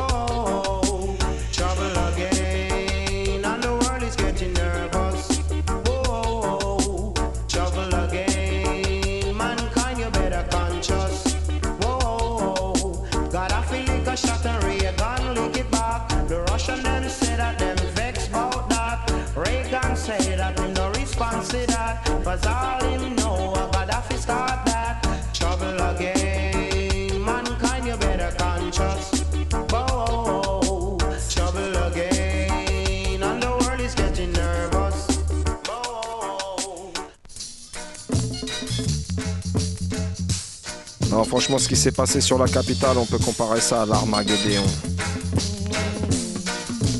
[41.25, 44.63] Franchement, ce qui s'est passé sur la capitale, on peut comparer ça à l'Armageddon.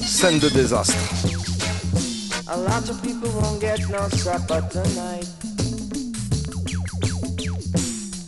[0.06, 0.96] Scène de désastre.
[2.48, 5.28] A lot of people won't get no supper tonight.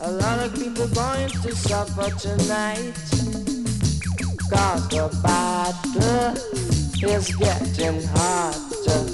[0.01, 2.93] A lot of people going to suffer tonight.
[4.49, 6.33] Cause the battle
[7.03, 9.05] is getting hotter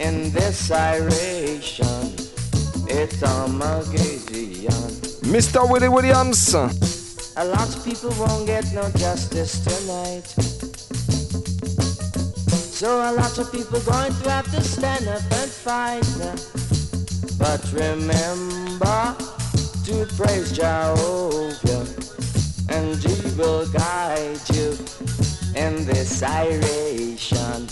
[0.00, 2.14] in this iration.
[2.88, 4.95] It's Armageddon.
[5.26, 5.68] Mr.
[5.68, 6.54] Willie Williams.
[6.54, 10.26] A lot of people won't get no justice tonight.
[12.76, 16.06] So a lot of people going to have to stand up and fight.
[17.38, 19.16] But remember
[19.86, 21.86] to praise Jehovah
[22.68, 24.78] and he will guide you
[25.56, 27.66] in this iration.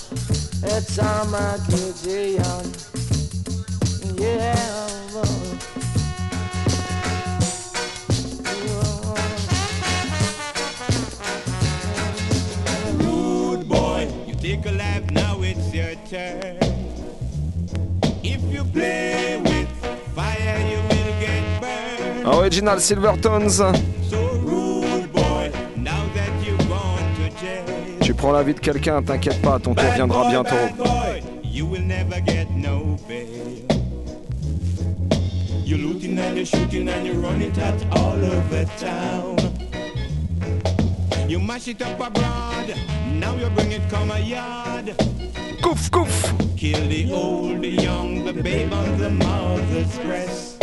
[0.63, 2.73] It's Armageddon.
[4.17, 4.55] Yeah.
[5.17, 5.74] Oh.
[16.15, 16.59] Turn.
[18.23, 19.69] If you play with
[20.15, 22.39] fire, you will get burned.
[22.39, 23.59] Original Silvertones.
[24.11, 27.99] So rude boy, now that you've gone to jail.
[28.01, 30.55] Tu prends la vie de quelqu'un, t'inquiète pas, ton tour viendra bientôt.
[30.55, 33.67] Bad boy, you will never get no bail.
[35.65, 39.37] You're looting and you're shooting and you run it out all over town.
[41.29, 42.69] You mash it up abroad,
[43.19, 44.95] now you bring it come a yard.
[45.65, 46.35] Goof, goof.
[46.59, 50.61] Kill the old, the young, the babe on the mother's breast.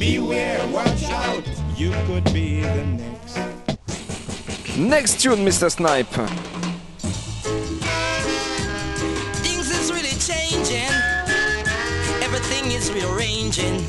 [0.00, 1.44] Beware, watch out,
[1.76, 3.38] you could be the next.
[4.76, 5.70] Next tune, Mr.
[5.70, 6.08] Snipe.
[9.44, 10.90] Things is really changing.
[12.26, 13.84] Everything is rearranging.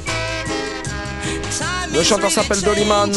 [1.58, 3.10] Time Le is chanteur really s'appelle Dollyman.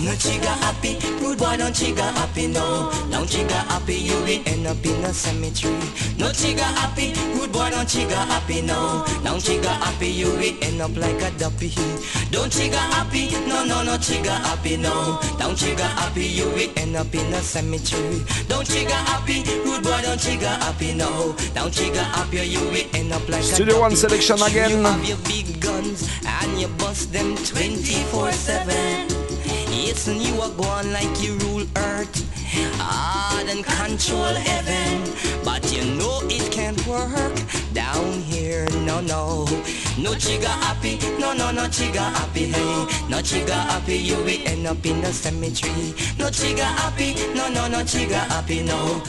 [0.00, 1.07] No chigga happy, rude
[1.38, 2.90] boy don't chigga happy no.
[3.10, 5.72] Don't chigga happy, you will end up in a cemetery.
[6.18, 9.04] No chigga happy, rude boy don't chigga happy no.
[9.22, 11.70] Don't chigga happy, you will end up like a duppy.
[12.30, 15.20] Don't chigga happy, no no no chigga happy no.
[15.38, 18.20] Don't chigga happy, you will end up in a cemetery.
[18.48, 21.34] Don't chigga happy, rude boy don't chigga happy no.
[21.54, 24.70] Don't chigga happy, you will end up like a Studio One selection again.
[24.70, 29.17] You have your big guns and you bust them 24-7.
[29.78, 32.10] Yes, and you are going like you rule earth.
[32.80, 35.14] Ah, then control heaven.
[35.44, 37.36] But you know it can't work
[37.72, 39.44] down here, no, no.
[39.96, 42.86] No chigga happy, no, no, no chigga happy, hey.
[43.08, 45.94] No chigga happy, you will end up in the cemetery.
[46.18, 49.00] No chigga happy, no, no, no chigga happy, no.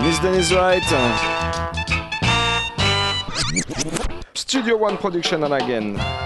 [0.00, 0.84] Miss Denise Wright.
[4.34, 6.25] Studio One Production and again.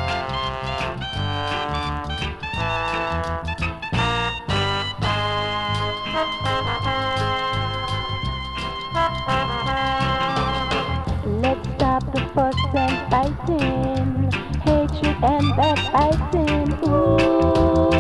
[13.36, 14.30] Fighting,
[14.62, 16.72] hatred and backbiting.
[16.84, 17.90] Ooh,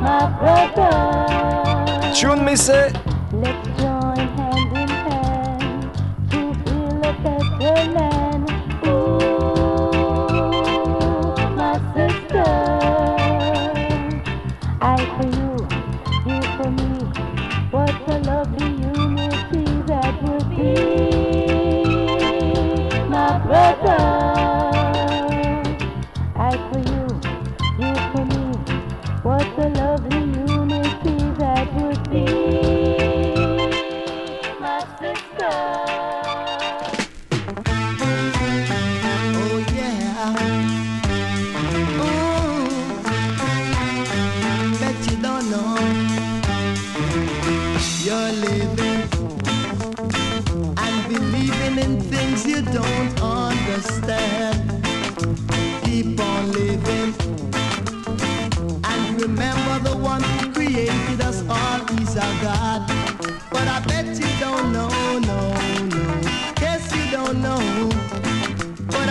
[0.00, 2.12] my brother.
[2.14, 2.72] Tune Missy.
[2.72, 3.07] Let's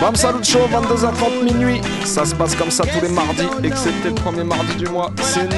[0.08, 1.82] Mam Salut Show, 22h30 minuit.
[2.06, 5.10] Ça se passe comme ça tous les mardis, excepté le premier mardi du mois.
[5.20, 5.50] C'est une...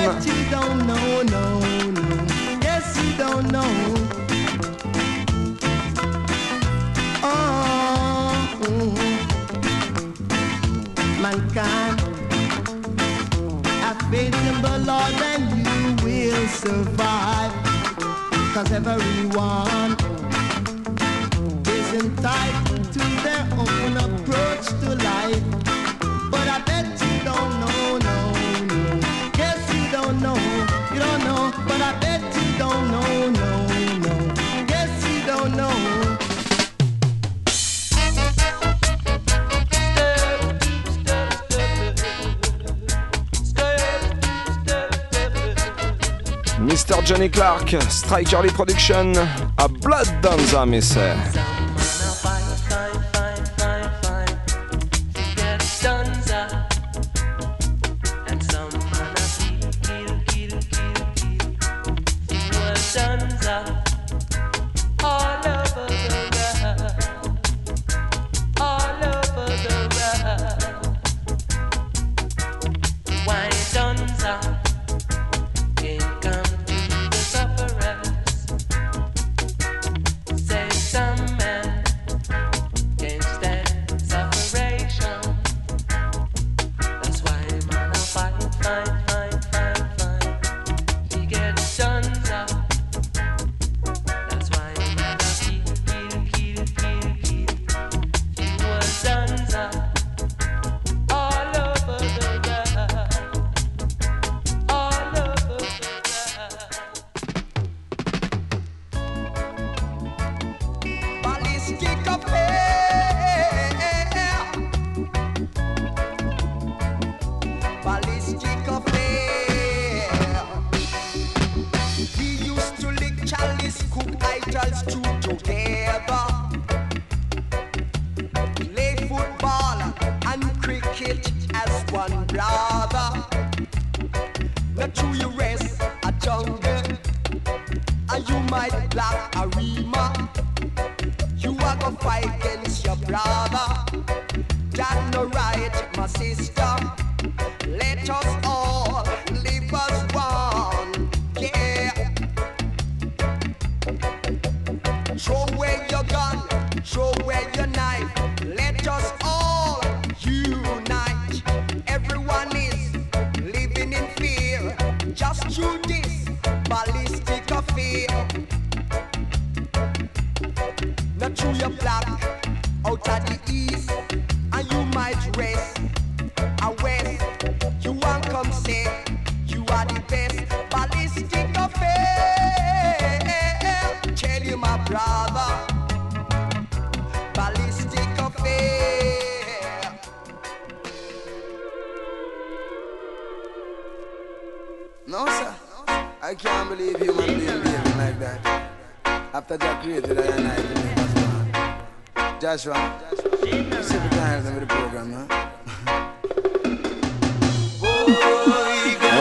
[16.48, 17.52] survive
[18.52, 19.96] Cause everyone
[21.68, 22.69] is entitled
[47.28, 49.12] Clark, Strikerly Production,
[49.58, 51.59] à Blood Danza, messieurs.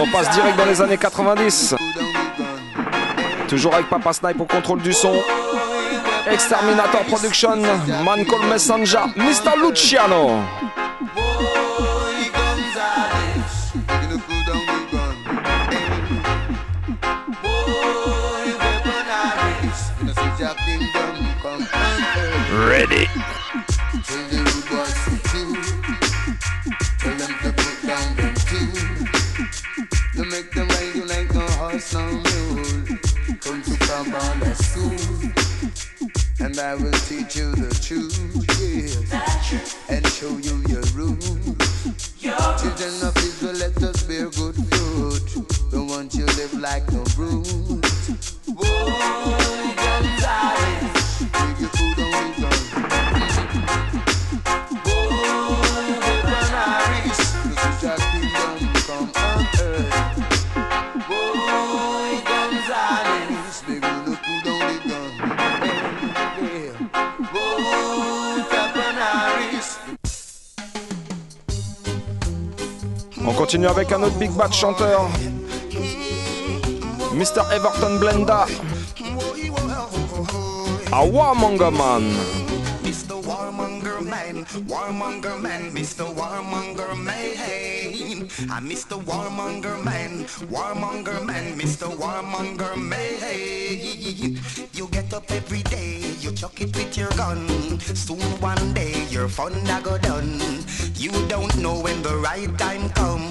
[0.02, 1.76] on passe direct dans les années 90.
[3.48, 5.14] Toujours avec Papa Snipe au contrôle du son.
[6.30, 7.58] Exterminator Production,
[8.04, 9.58] Man Call Messanja, Mr.
[9.62, 10.42] Luciano.
[42.80, 45.72] children of Israel, let us bear good fruit.
[45.72, 47.46] Don't want you live like a brute.
[48.48, 49.79] Boy.
[73.50, 75.10] Continue avec un autre big bad chanteur.
[77.16, 77.42] Mr.
[77.52, 78.46] Everton Blenda.
[80.92, 82.04] A Warmonger Man.
[82.84, 83.16] Mr.
[83.26, 86.06] Warmonger Man, Warmonger Man, Mr.
[86.14, 88.30] Warmonger Man.
[88.52, 89.04] I'm Mr.
[89.04, 91.90] Warmonger Man, Warmonger Man, Mr.
[91.98, 93.00] Warmonger Man.
[94.80, 97.46] You get up every day, you chuck it with your gun.
[97.82, 100.40] Soon one day your fun a go done.
[100.96, 103.28] You don't know when the right time come.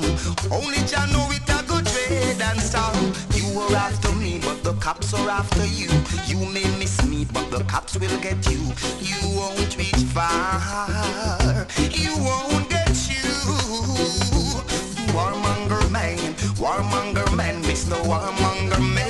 [0.52, 2.94] Only Jah know it a good trade and stop.
[3.32, 5.88] You were after me, but the cops are after you.
[6.26, 8.60] You may miss me, but the cops will get you.
[9.00, 11.64] You won't reach far.
[11.78, 13.24] You won't get you.
[15.16, 16.18] Warmonger man,
[16.60, 17.96] Warmonger man, Mr.
[18.04, 19.08] Warmonger man,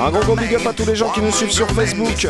[0.00, 2.26] Un gros gros big up à tous les gens qui nous suivent sur Facebook.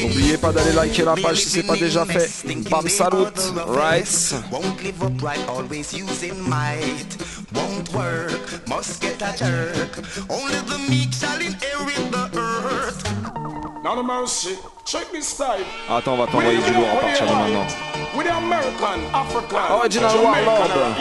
[0.00, 2.30] N'oubliez pas d'aller liker la page si c'est pas déjà fait.
[2.70, 3.26] Bam salut,
[3.66, 4.34] right?
[4.50, 7.16] Won't live upright, always using might.
[7.54, 9.98] Won't work, must get a jerk.
[10.28, 13.04] Only the meek shall inherit the earth.
[13.84, 15.64] Now the mercy, check this style.
[15.88, 17.97] Attends, on va t'envoyer du lourd à partir de maintenant.
[18.18, 20.96] With the American, African, Original Jamaican Warlord.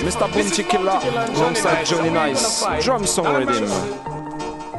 [0.00, 0.26] Mr.
[0.34, 0.98] Bounty Killer,
[1.32, 3.68] alongside Johnny Nice, drum song rhythm.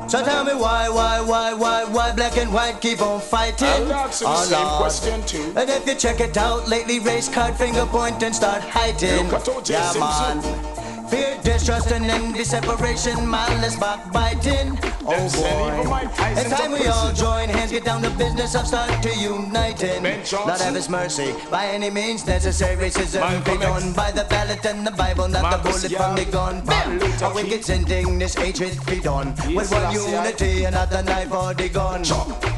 [0.09, 3.69] So tell me why, why, why, why, why black and white keep on fighting?
[3.69, 5.53] I'll ask the Oh, same question too.
[5.57, 9.27] And if you check it out, lately race card finger point and start hiding.
[9.29, 9.73] Look at O.J.
[9.73, 10.80] Yeah, man.
[11.11, 14.79] Fear, distrust, and envy, separation, malice, backbiting.
[15.03, 16.07] Oh Them say even boy.
[16.07, 20.03] Oh, it's time we all join hands, get down to business of start to uniting.
[20.23, 20.65] Johnson.
[20.65, 22.77] have his mercy, by any means necessary.
[22.77, 26.15] Racism Malcolm be done by the ballot and the Bible, not Marcus the bullet from
[26.15, 26.51] the gun.
[26.51, 26.99] Martin Bam!
[26.99, 29.35] Luther A wicked sending this hatred be done.
[29.53, 32.03] With one unity and not the knife or the gun.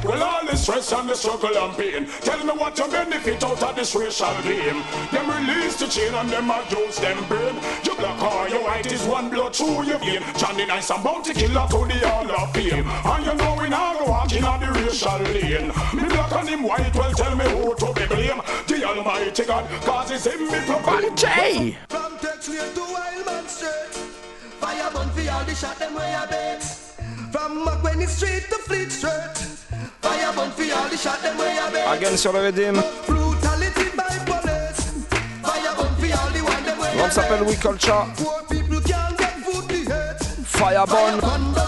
[0.04, 2.08] Well, all the stress and the struggle and pain.
[2.22, 4.84] Tell me what you benefit out of this racial game.
[5.12, 7.56] Them release the chain and them abuse them brain.
[7.84, 10.22] You black or you white is one blood through your vein.
[10.38, 12.86] Johnny Nice and Bounty Killer to the all of fame.
[12.88, 15.68] And you know we now go walking on the racial lane.
[15.94, 18.42] Me black and him white, well tell me who to be blame.
[18.68, 21.16] The Almighty God, cause it's him me provide.
[21.18, 21.78] Jay!
[21.88, 23.94] From Tex Lane to Wildman Street.
[24.60, 26.64] Fire burn for all the shot them way I bet.
[27.32, 29.38] From McWenny Street to Fleet Street.
[30.02, 31.98] Fire burn for all the shot them way I bet.
[31.98, 33.33] Again sur le rhythm.
[37.04, 38.08] L'homme s'appelle Wikolcha.
[40.46, 41.63] Firebone.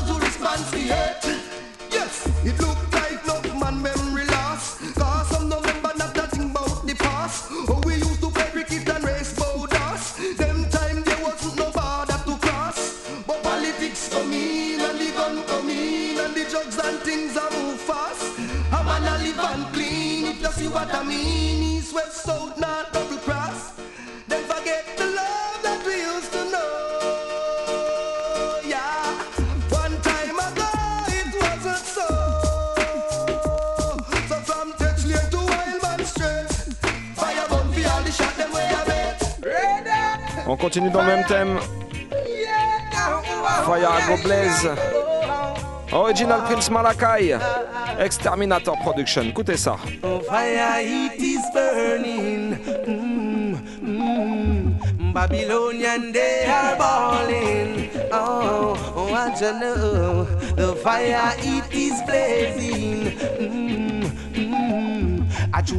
[40.75, 41.57] Continue dans le même thème.
[43.65, 44.69] Fire Blaze.
[45.93, 47.37] Original Prince Malakai.
[47.97, 49.21] Exterminator Production.
[49.21, 49.77] Écoutez ça.
[50.03, 52.57] Oh, fire heat is burning.
[52.85, 55.13] Mm, mm.
[55.13, 57.89] Babylonian, they are balling.
[58.11, 58.75] Oh,
[59.09, 60.25] what you know?
[60.57, 63.13] The fire heat is blazing.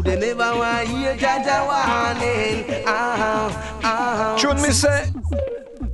[0.07, 2.85] Never want hear Jaja warning.
[2.87, 4.37] Ah, ah.
[4.39, 5.11] Tune me say.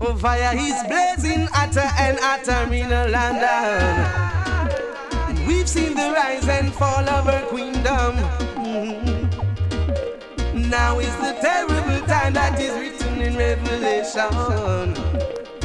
[0.01, 4.05] Oh, fire is blazing hotter and hotter in London.
[5.29, 8.17] And we've seen the rise and fall of her queendom.
[8.63, 9.29] Mm.
[10.69, 14.95] Now is the terrible time that is written in Revelation.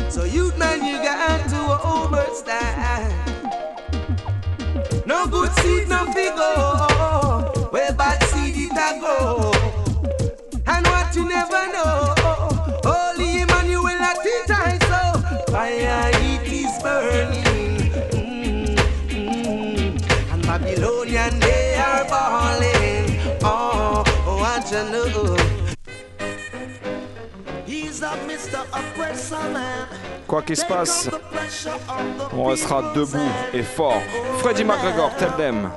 [0.09, 3.13] So youth man, you got to overstand.
[5.05, 7.67] No good seed, no figure.
[7.71, 8.21] Where bad
[8.77, 9.51] a go.
[10.67, 12.13] And what you never know.
[12.83, 15.51] Holy Emmanuel at it I so.
[15.51, 17.91] Fire it is burning.
[18.11, 18.75] Mm,
[19.09, 20.33] mm.
[20.33, 23.19] And Babylonian they are balling.
[23.43, 25.35] Oh, what you know.
[27.65, 28.61] He's a Mr.
[28.71, 29.87] Oppressor man.
[30.27, 31.09] Quoi qu'il se passe,
[32.33, 34.01] on restera debout et fort.
[34.39, 35.71] Freddy McGregor, tell them.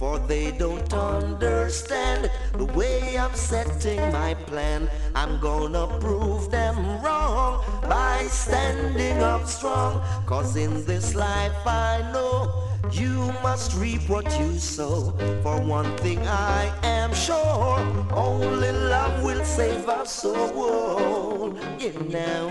[0.00, 4.88] For they don't understand the way I'm setting my plan.
[5.14, 7.62] I'm gonna prove them wrong.
[7.82, 10.00] by standing up strong.
[10.24, 12.50] Cause in this life I know
[12.90, 15.12] you must reap what you sow.
[15.42, 17.78] For one thing I am sure,
[18.14, 21.54] only love will save our soul.
[21.78, 22.50] You know,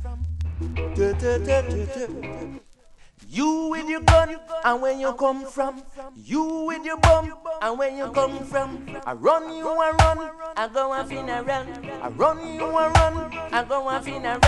[3.35, 5.83] You with your gun and where you come from.
[6.15, 8.87] You with your bum and where you come from.
[9.05, 11.67] I run you a run, I go a funeral.
[12.01, 14.41] I run you a run, I go a funeral.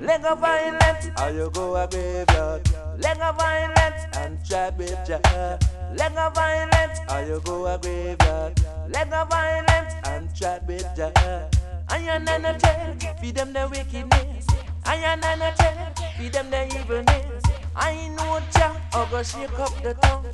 [0.00, 2.66] Leg of violence, or you go a graveyard.
[2.98, 5.18] Leg of violence and chat with ya.
[5.94, 8.58] Leg of violence, or you go a graveyard.
[8.88, 11.10] Leg of violence and chat with ya.
[11.90, 14.46] I am not a tell, feed them the wickedness.
[14.86, 17.43] I am not a tell, feed them the evilness.
[17.76, 20.24] I know Jah, I go shake up the town.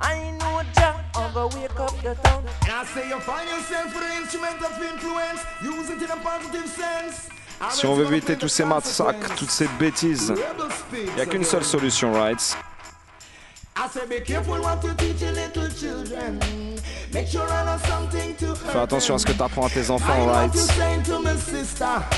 [0.00, 2.44] I know Jah, I go wake up the town.
[2.62, 6.16] And I say you find yourself with an instrument of influence, use it in a
[6.22, 7.28] positive sense.
[7.70, 10.32] Si on veut éviter tous ces massacres, toutes ces bêtises,
[10.92, 12.56] il n'y a qu'une seule solution, right?
[18.72, 20.52] Fais attention à ce que tu apprends à tes enfants, right?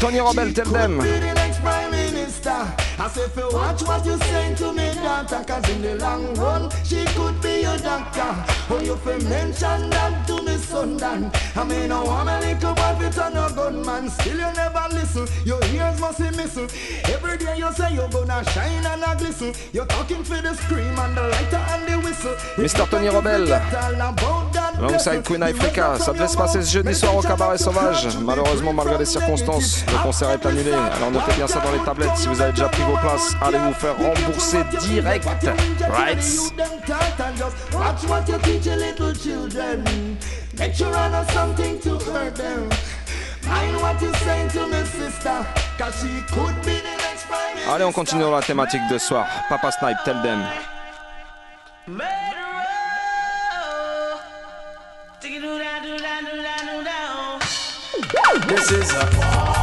[0.01, 0.99] Tony Robel, tell them.
[0.99, 2.51] Be the next prime minister.
[2.99, 6.35] I say if you watch what you saying to me daughter, cause in the long
[6.35, 8.35] run she could be your doctor.
[8.71, 10.42] Oh, you fi mention that to
[10.73, 11.31] Dan.
[11.55, 14.09] I mean, no woman little boy fit on a gunman.
[14.09, 15.29] Still you never listen.
[15.45, 16.69] Your ears must be missing.
[17.13, 19.53] Every day you say you're gonna shine and a glisten.
[19.73, 22.35] You're talking for the scream and the lighter and the whistle.
[22.57, 22.89] Mr.
[22.89, 23.09] Tony
[24.79, 28.09] alongside Queen Africa, ça devait se passer ce jeudi soir au Cabaret Sauvage.
[28.23, 30.73] Malheureusement, malgré les circonstances, le concert est annulé.
[30.73, 32.17] Alors notez bien ça dans les tablettes.
[32.17, 35.29] Si vous avez déjà pris vos places, allez vous faire rembourser direct.
[35.91, 36.19] Right?
[40.59, 42.69] Make sure I know something to hurt them?
[43.47, 45.47] Mind what you saying to me sister,
[45.79, 49.27] cause she could be the next prime Allez, on continue dans la thématique de soir.
[49.49, 50.45] Papa Snipe, tell them.
[58.49, 59.62] This is a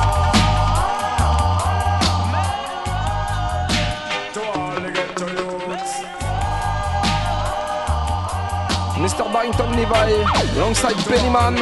[9.20, 9.34] Mr.
[9.34, 10.24] Barrington Levy,
[10.56, 11.56] alongside Beenie Man.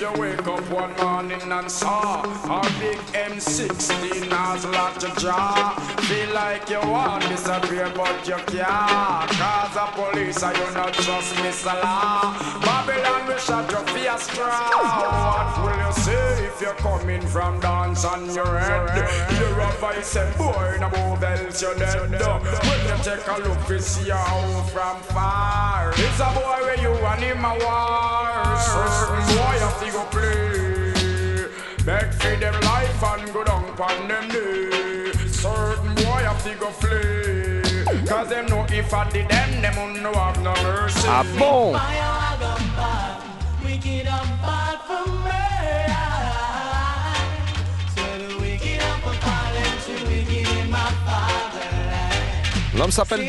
[0.00, 5.76] You wake up one morning and saw a big M16 has locked your jaw?
[6.08, 9.28] Feel like you want to disappear but you can't.
[9.28, 11.74] Cause the police are you not trust Mr.
[11.82, 12.32] Law.
[12.62, 14.70] Babylon will shut your face straw.
[14.80, 19.06] What will you say if you're coming from dance on your head?
[19.32, 22.08] Hear a voice and boy, no move else you're dead.
[22.08, 25.92] When you take a look, you see home from far.
[25.94, 28.39] It's a boy where you and him a war.
[28.72, 31.46] Certain boy to go play.
[31.84, 35.12] Beg for them life and go down on them knee.
[35.28, 36.22] Certain boy
[38.72, 39.28] if I did
[40.02, 40.12] no.
[40.14, 41.72] Ah bon?
[44.42, 45.20] Bad fatherland.
[52.76, 53.28] L'homme s'appelle.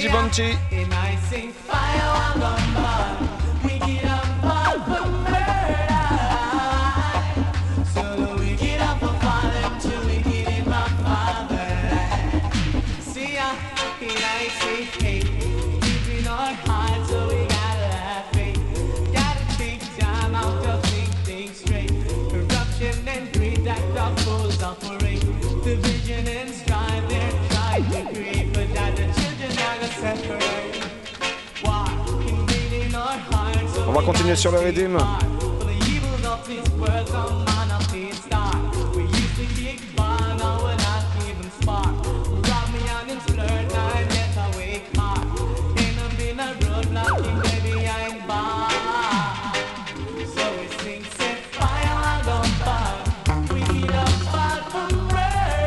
[33.92, 34.98] On va continuer sur le rythme.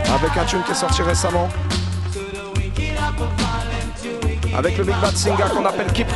[0.08, 1.50] Avec un tune qui est sorti récemment.
[4.56, 6.08] Avec le Big Bad Singer qu'on appelle Keep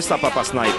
[0.00, 0.74] Ça, Papa Snipe.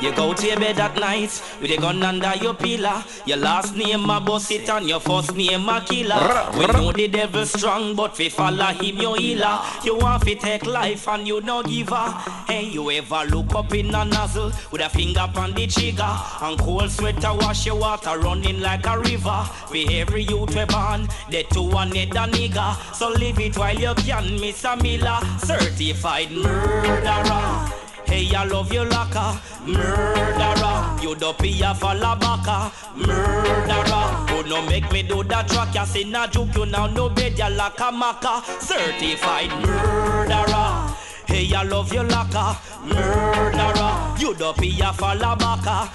[0.00, 3.02] You go to your bed at night with a gun under your pillow.
[3.24, 6.50] Your last name a boss it and your first name a killer.
[6.58, 9.60] We know the devil strong, but we follow him your healer.
[9.84, 12.10] You want to take life and you no give her.
[12.46, 16.58] Hey, you ever look up in a nozzle with a finger on the trigger and
[16.58, 19.48] cold sweater wash your water running like a river.
[19.70, 22.94] We every youth we born, they two one head a nigga.
[22.94, 24.80] So live it while you can, Mr.
[24.82, 27.83] Miller, certified murderer.
[28.06, 30.96] Hey, I love you like a murderer.
[31.02, 34.04] You dopey a falabaka, murderer.
[34.30, 35.74] Who no make me do that track?
[35.74, 38.42] You say na joke, you now no bed, you like a maca.
[38.60, 40.94] Certified murderer.
[41.26, 44.16] Hey, I love you like a murderer.
[44.18, 45.88] You dopey a falabaka,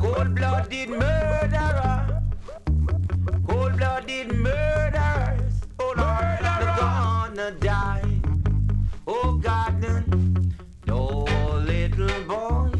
[0.00, 1.93] Cold-blooded murderer.
[4.06, 5.54] Cold-blooded murderers.
[5.78, 8.20] Oh Lord, they're gonna die.
[9.06, 9.80] Oh God,
[10.86, 12.70] no oh, little boy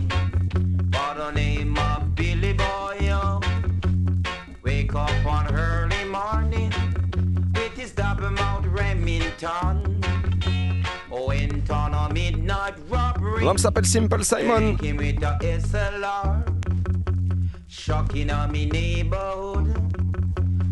[0.90, 3.08] by the name of Billy Boy.
[3.10, 3.40] oh.
[4.62, 6.72] Wake up on early morning
[7.54, 10.00] with his double mouth Remington.
[11.10, 13.44] Oh, went on a midnight robbery.
[13.44, 14.76] L'homme s'appelle Simple Simon.
[14.76, 16.44] Came with a SLR,
[17.68, 20.13] shocking on me neighborhood.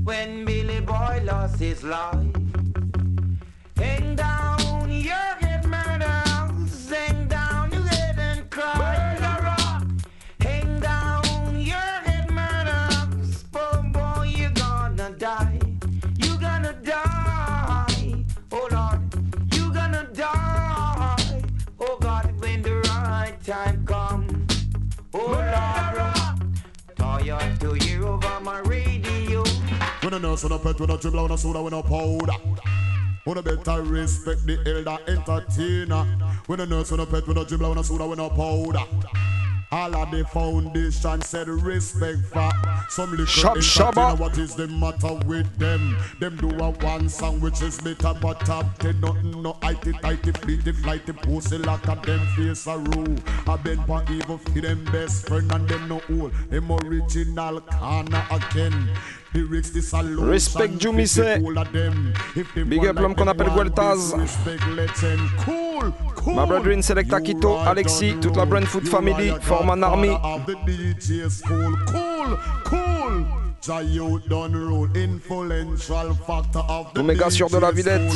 [0.04, 2.26] When Billy Boy lost his life,
[3.76, 4.61] hang down
[30.02, 32.32] When a nurse on a pet, when a dribble, when a soda, when a powder.
[33.22, 36.04] When a better respect the elder entertainer.
[36.46, 38.82] When a nurse on a pet, when a dribble, when a soda, when a powder.
[39.70, 42.50] All of the foundation said respect for
[42.90, 43.56] some little Shab
[43.96, 44.16] entertainer.
[44.16, 45.96] What is the matter with them?
[46.18, 49.00] Them do a one song which is better but top ten.
[49.00, 53.16] Nothing no itty tighty fleety flighty pussy like a them face a rule.
[53.46, 56.34] I been for evil for them best friend and them no old.
[56.50, 58.90] Them original corner again.
[59.34, 61.06] Respect Jumi
[62.66, 64.14] Big up l'homme qu'on appelle Gueltaz.
[66.26, 70.10] Ma brethren Selecta Quito, Alexis, toute la Brand Food Family, Forman Army.
[76.96, 78.12] Omega sur de la Villette.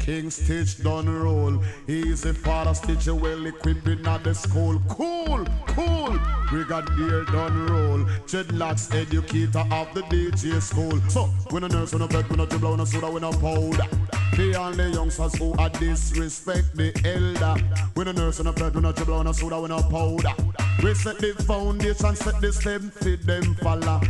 [0.00, 1.62] King Stitch done roll.
[1.86, 4.80] He's a father Stitch well equipped in at the school.
[4.88, 6.18] Cool, cool.
[6.48, 7.98] Brigadier done roll.
[8.26, 11.00] Dreadlocks educator of the DJ school.
[11.08, 13.30] So when a nurse on a bed, when a dribble, when a soda, when a
[13.30, 13.86] powder.
[14.36, 17.60] The only youngsters who are disrespect the elder.
[17.94, 20.34] When a nurse on a bed, when a dribble, when a soda, when a powder.
[20.82, 24.00] We set the foundation, set the step, fit them follow.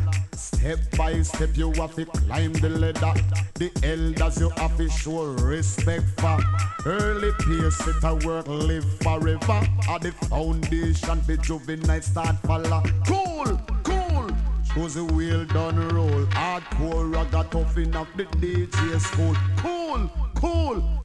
[0.40, 3.12] Step by step, you have to climb the ladder.
[3.56, 6.38] The elders you have to show respect for.
[6.86, 9.60] Early peers set a work, live forever.
[9.90, 12.82] At the foundation, the juvenile start follow.
[13.06, 14.30] Cool, cool.
[14.74, 16.24] Shows the wheel done roll.
[16.32, 19.36] Hardcore ragga toughen up the DJ school.
[19.58, 21.04] Cool, cool.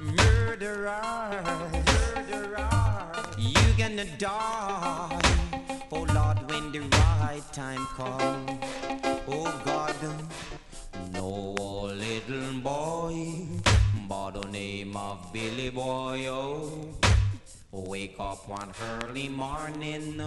[0.00, 1.42] Murderer,
[2.26, 4.65] murderer, you gonna die.
[7.56, 8.50] Time comes.
[9.26, 9.96] Oh God,
[11.14, 11.54] no
[11.88, 13.46] little boy
[14.06, 16.26] by the name of Billy Boy.
[16.28, 16.70] Oh.
[17.72, 20.20] Wake up one early morning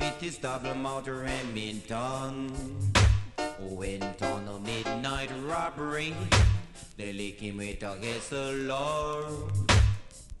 [0.00, 2.52] with his double mouth Remington.
[3.60, 6.12] Went on a midnight robbery.
[6.96, 9.30] They lick him with a SLR.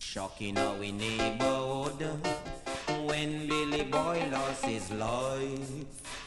[0.00, 2.02] Shocking our neighborhood
[3.06, 6.23] when Billy Boy lost his life.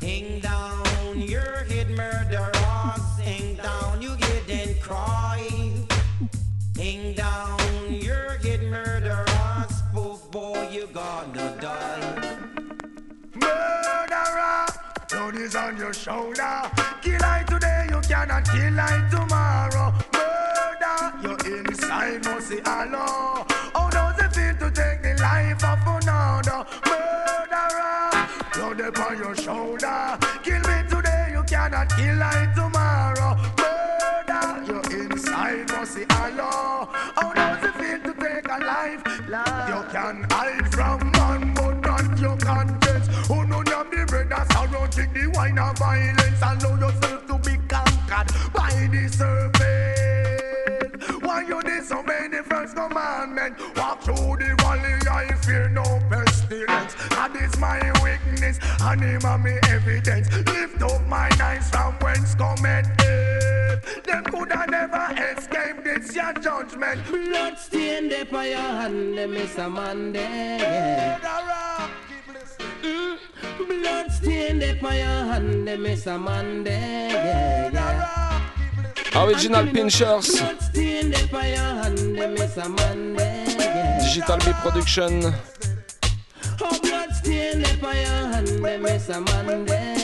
[0.00, 3.18] Hang down your head, murderers.
[3.22, 5.40] Hang down you get and cry.
[6.76, 7.58] Hang down
[7.90, 9.82] your head, murderers.
[9.92, 12.38] Poof boy, you gonna die.
[13.34, 14.66] Murderer,
[15.10, 16.70] blood is on your shoulder.
[17.02, 19.92] Kill I today, you cannot kill I tomorrow.
[20.14, 23.44] Murder, your inside must say hello.
[23.74, 26.66] How does it feel to take the life of another?
[26.86, 29.34] Murderer, blood upon your
[31.78, 33.36] cannot kill I tomorrow.
[33.58, 36.88] Murder, your inside must say hello.
[36.92, 39.02] How does it feel to take a life?
[39.68, 43.06] You can hide from man, but not your conscience.
[43.28, 47.38] Who know have the bread and sorrow, drink the wine of violence, allow yourself to
[47.38, 49.68] be conquered by the serpent.
[51.22, 53.58] Why you disobey the first commandment?
[53.76, 56.00] Walk through the valley, I fear no
[56.66, 56.94] pestilence.
[57.10, 60.30] That is my weakness, and him and me evidence.
[60.46, 64.04] Lift up my eyes from whence cometh death.
[64.04, 67.06] Them could have never escaped this your judgment.
[67.06, 71.20] Blood stained up on your hand, them is a man there.
[72.82, 73.18] Mm,
[73.66, 76.64] Blood stained up on your hand, them is a man.
[76.66, 78.14] Yeah,
[79.14, 83.98] Original Pinchers, stained up on hand, is a man there.
[84.00, 85.34] Digital B Production.
[86.60, 89.96] Oh, blood stained up on your hand, them is a man there.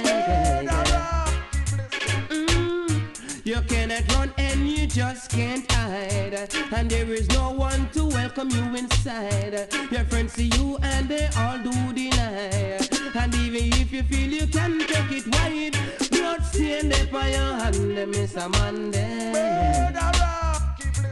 [2.31, 3.03] Mm,
[3.45, 6.49] You cannot run and you just can't hide.
[6.73, 9.69] And there is no one to welcome you inside.
[9.91, 12.79] Your friends see you and they all do deny.
[13.15, 15.77] And even if you feel you can take it wide,
[16.11, 19.93] blood stained up on your hand, them is a man there.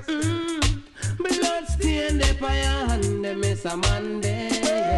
[0.06, 0.82] Mm,
[1.18, 4.91] Blood stained up on your hand, them is a man there.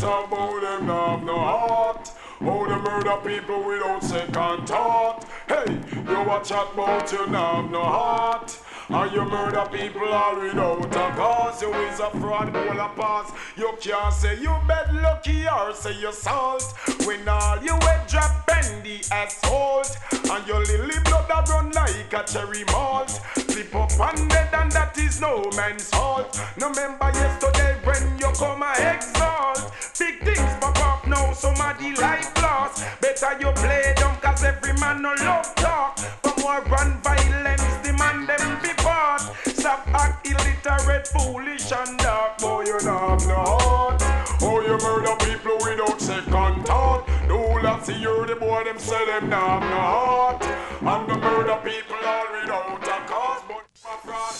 [0.00, 2.12] Talk about them have no heart.
[2.38, 5.26] How they murder people without second thought.
[5.48, 8.56] Hey, you watch chat about you have no heart.
[8.90, 11.60] And you murder people all without a cause.
[11.60, 13.32] You is a fraud, all a pass.
[13.56, 16.62] You can't say you bed lucky or say you salt.
[17.04, 19.98] When all you head drop bend the assault.
[20.12, 23.10] And your lily blood a run like a cherry malt.
[23.34, 26.40] Flip up and dead and that is no man's fault.
[26.56, 29.72] No remember yesterday when you come a exalt.
[29.98, 32.84] Big things pop up now, somebody life lost.
[33.00, 35.98] Better you play dumb cause every man no love talk.
[36.22, 39.22] But more run violence, the man them be part.
[39.46, 42.38] Stop act illiterate, foolish and dark.
[42.38, 44.02] Boy, you not have no heart.
[44.40, 47.04] Oh, you murder people without second thought.
[47.28, 50.42] No, let's hear the boy them say them not have no heart.
[50.80, 53.42] And the murder people all without a cause.
[53.48, 54.34] But my fraud.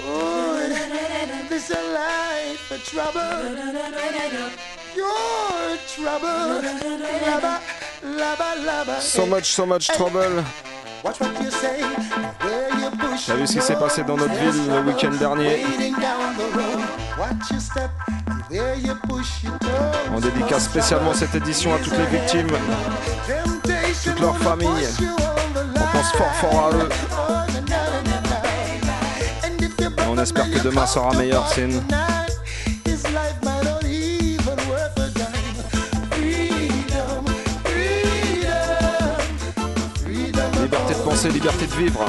[0.00, 0.57] Oh.
[1.58, 3.20] This a life trouble.
[4.94, 6.62] Your trouble.
[7.26, 7.60] Laba,
[8.04, 9.00] laba, laba.
[9.00, 10.44] So much, so much trouble.
[11.02, 11.82] Watch what you say,
[12.42, 13.26] where you push.
[13.26, 15.64] T'as vu ce qui s'est passé dans notre ville le week-end dernier.
[20.14, 22.56] On dédicace spécialement cette édition à toutes les victimes,
[24.04, 24.88] toutes leurs familles.
[25.74, 26.88] On pense fort fort à eux.
[30.10, 31.68] On espère que demain sera meilleur, Sin.
[40.62, 42.04] Liberté de penser, liberté de vivre.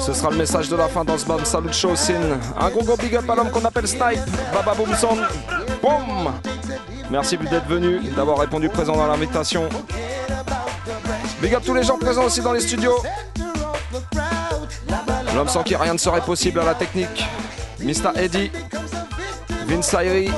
[0.00, 2.14] Ce sera le message de la fin dans ce Bam Salut Show, Sin.
[2.58, 4.20] Un gros gros big up à l'homme qu'on appelle Snipe.
[4.54, 5.16] Baba Boom Son.
[5.82, 6.32] Boum
[7.10, 9.68] Merci d'être venu, d'avoir répondu présent dans l'invitation.
[11.40, 12.96] Big up tous les gens présents aussi dans les studios.
[15.34, 17.24] L'homme sans qui rien ne serait possible à la technique.
[17.80, 18.10] Mr.
[18.16, 18.50] Eddie.
[19.66, 20.30] Vince Ayri.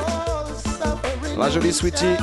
[1.37, 2.17] La jolie Sweetie.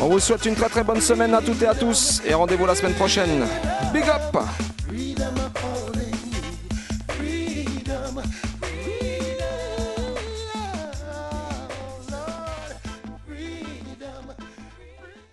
[0.00, 2.22] On vous souhaite une très très bonne semaine à toutes et à tous.
[2.26, 3.46] Et rendez-vous la semaine prochaine.
[3.92, 4.36] Big up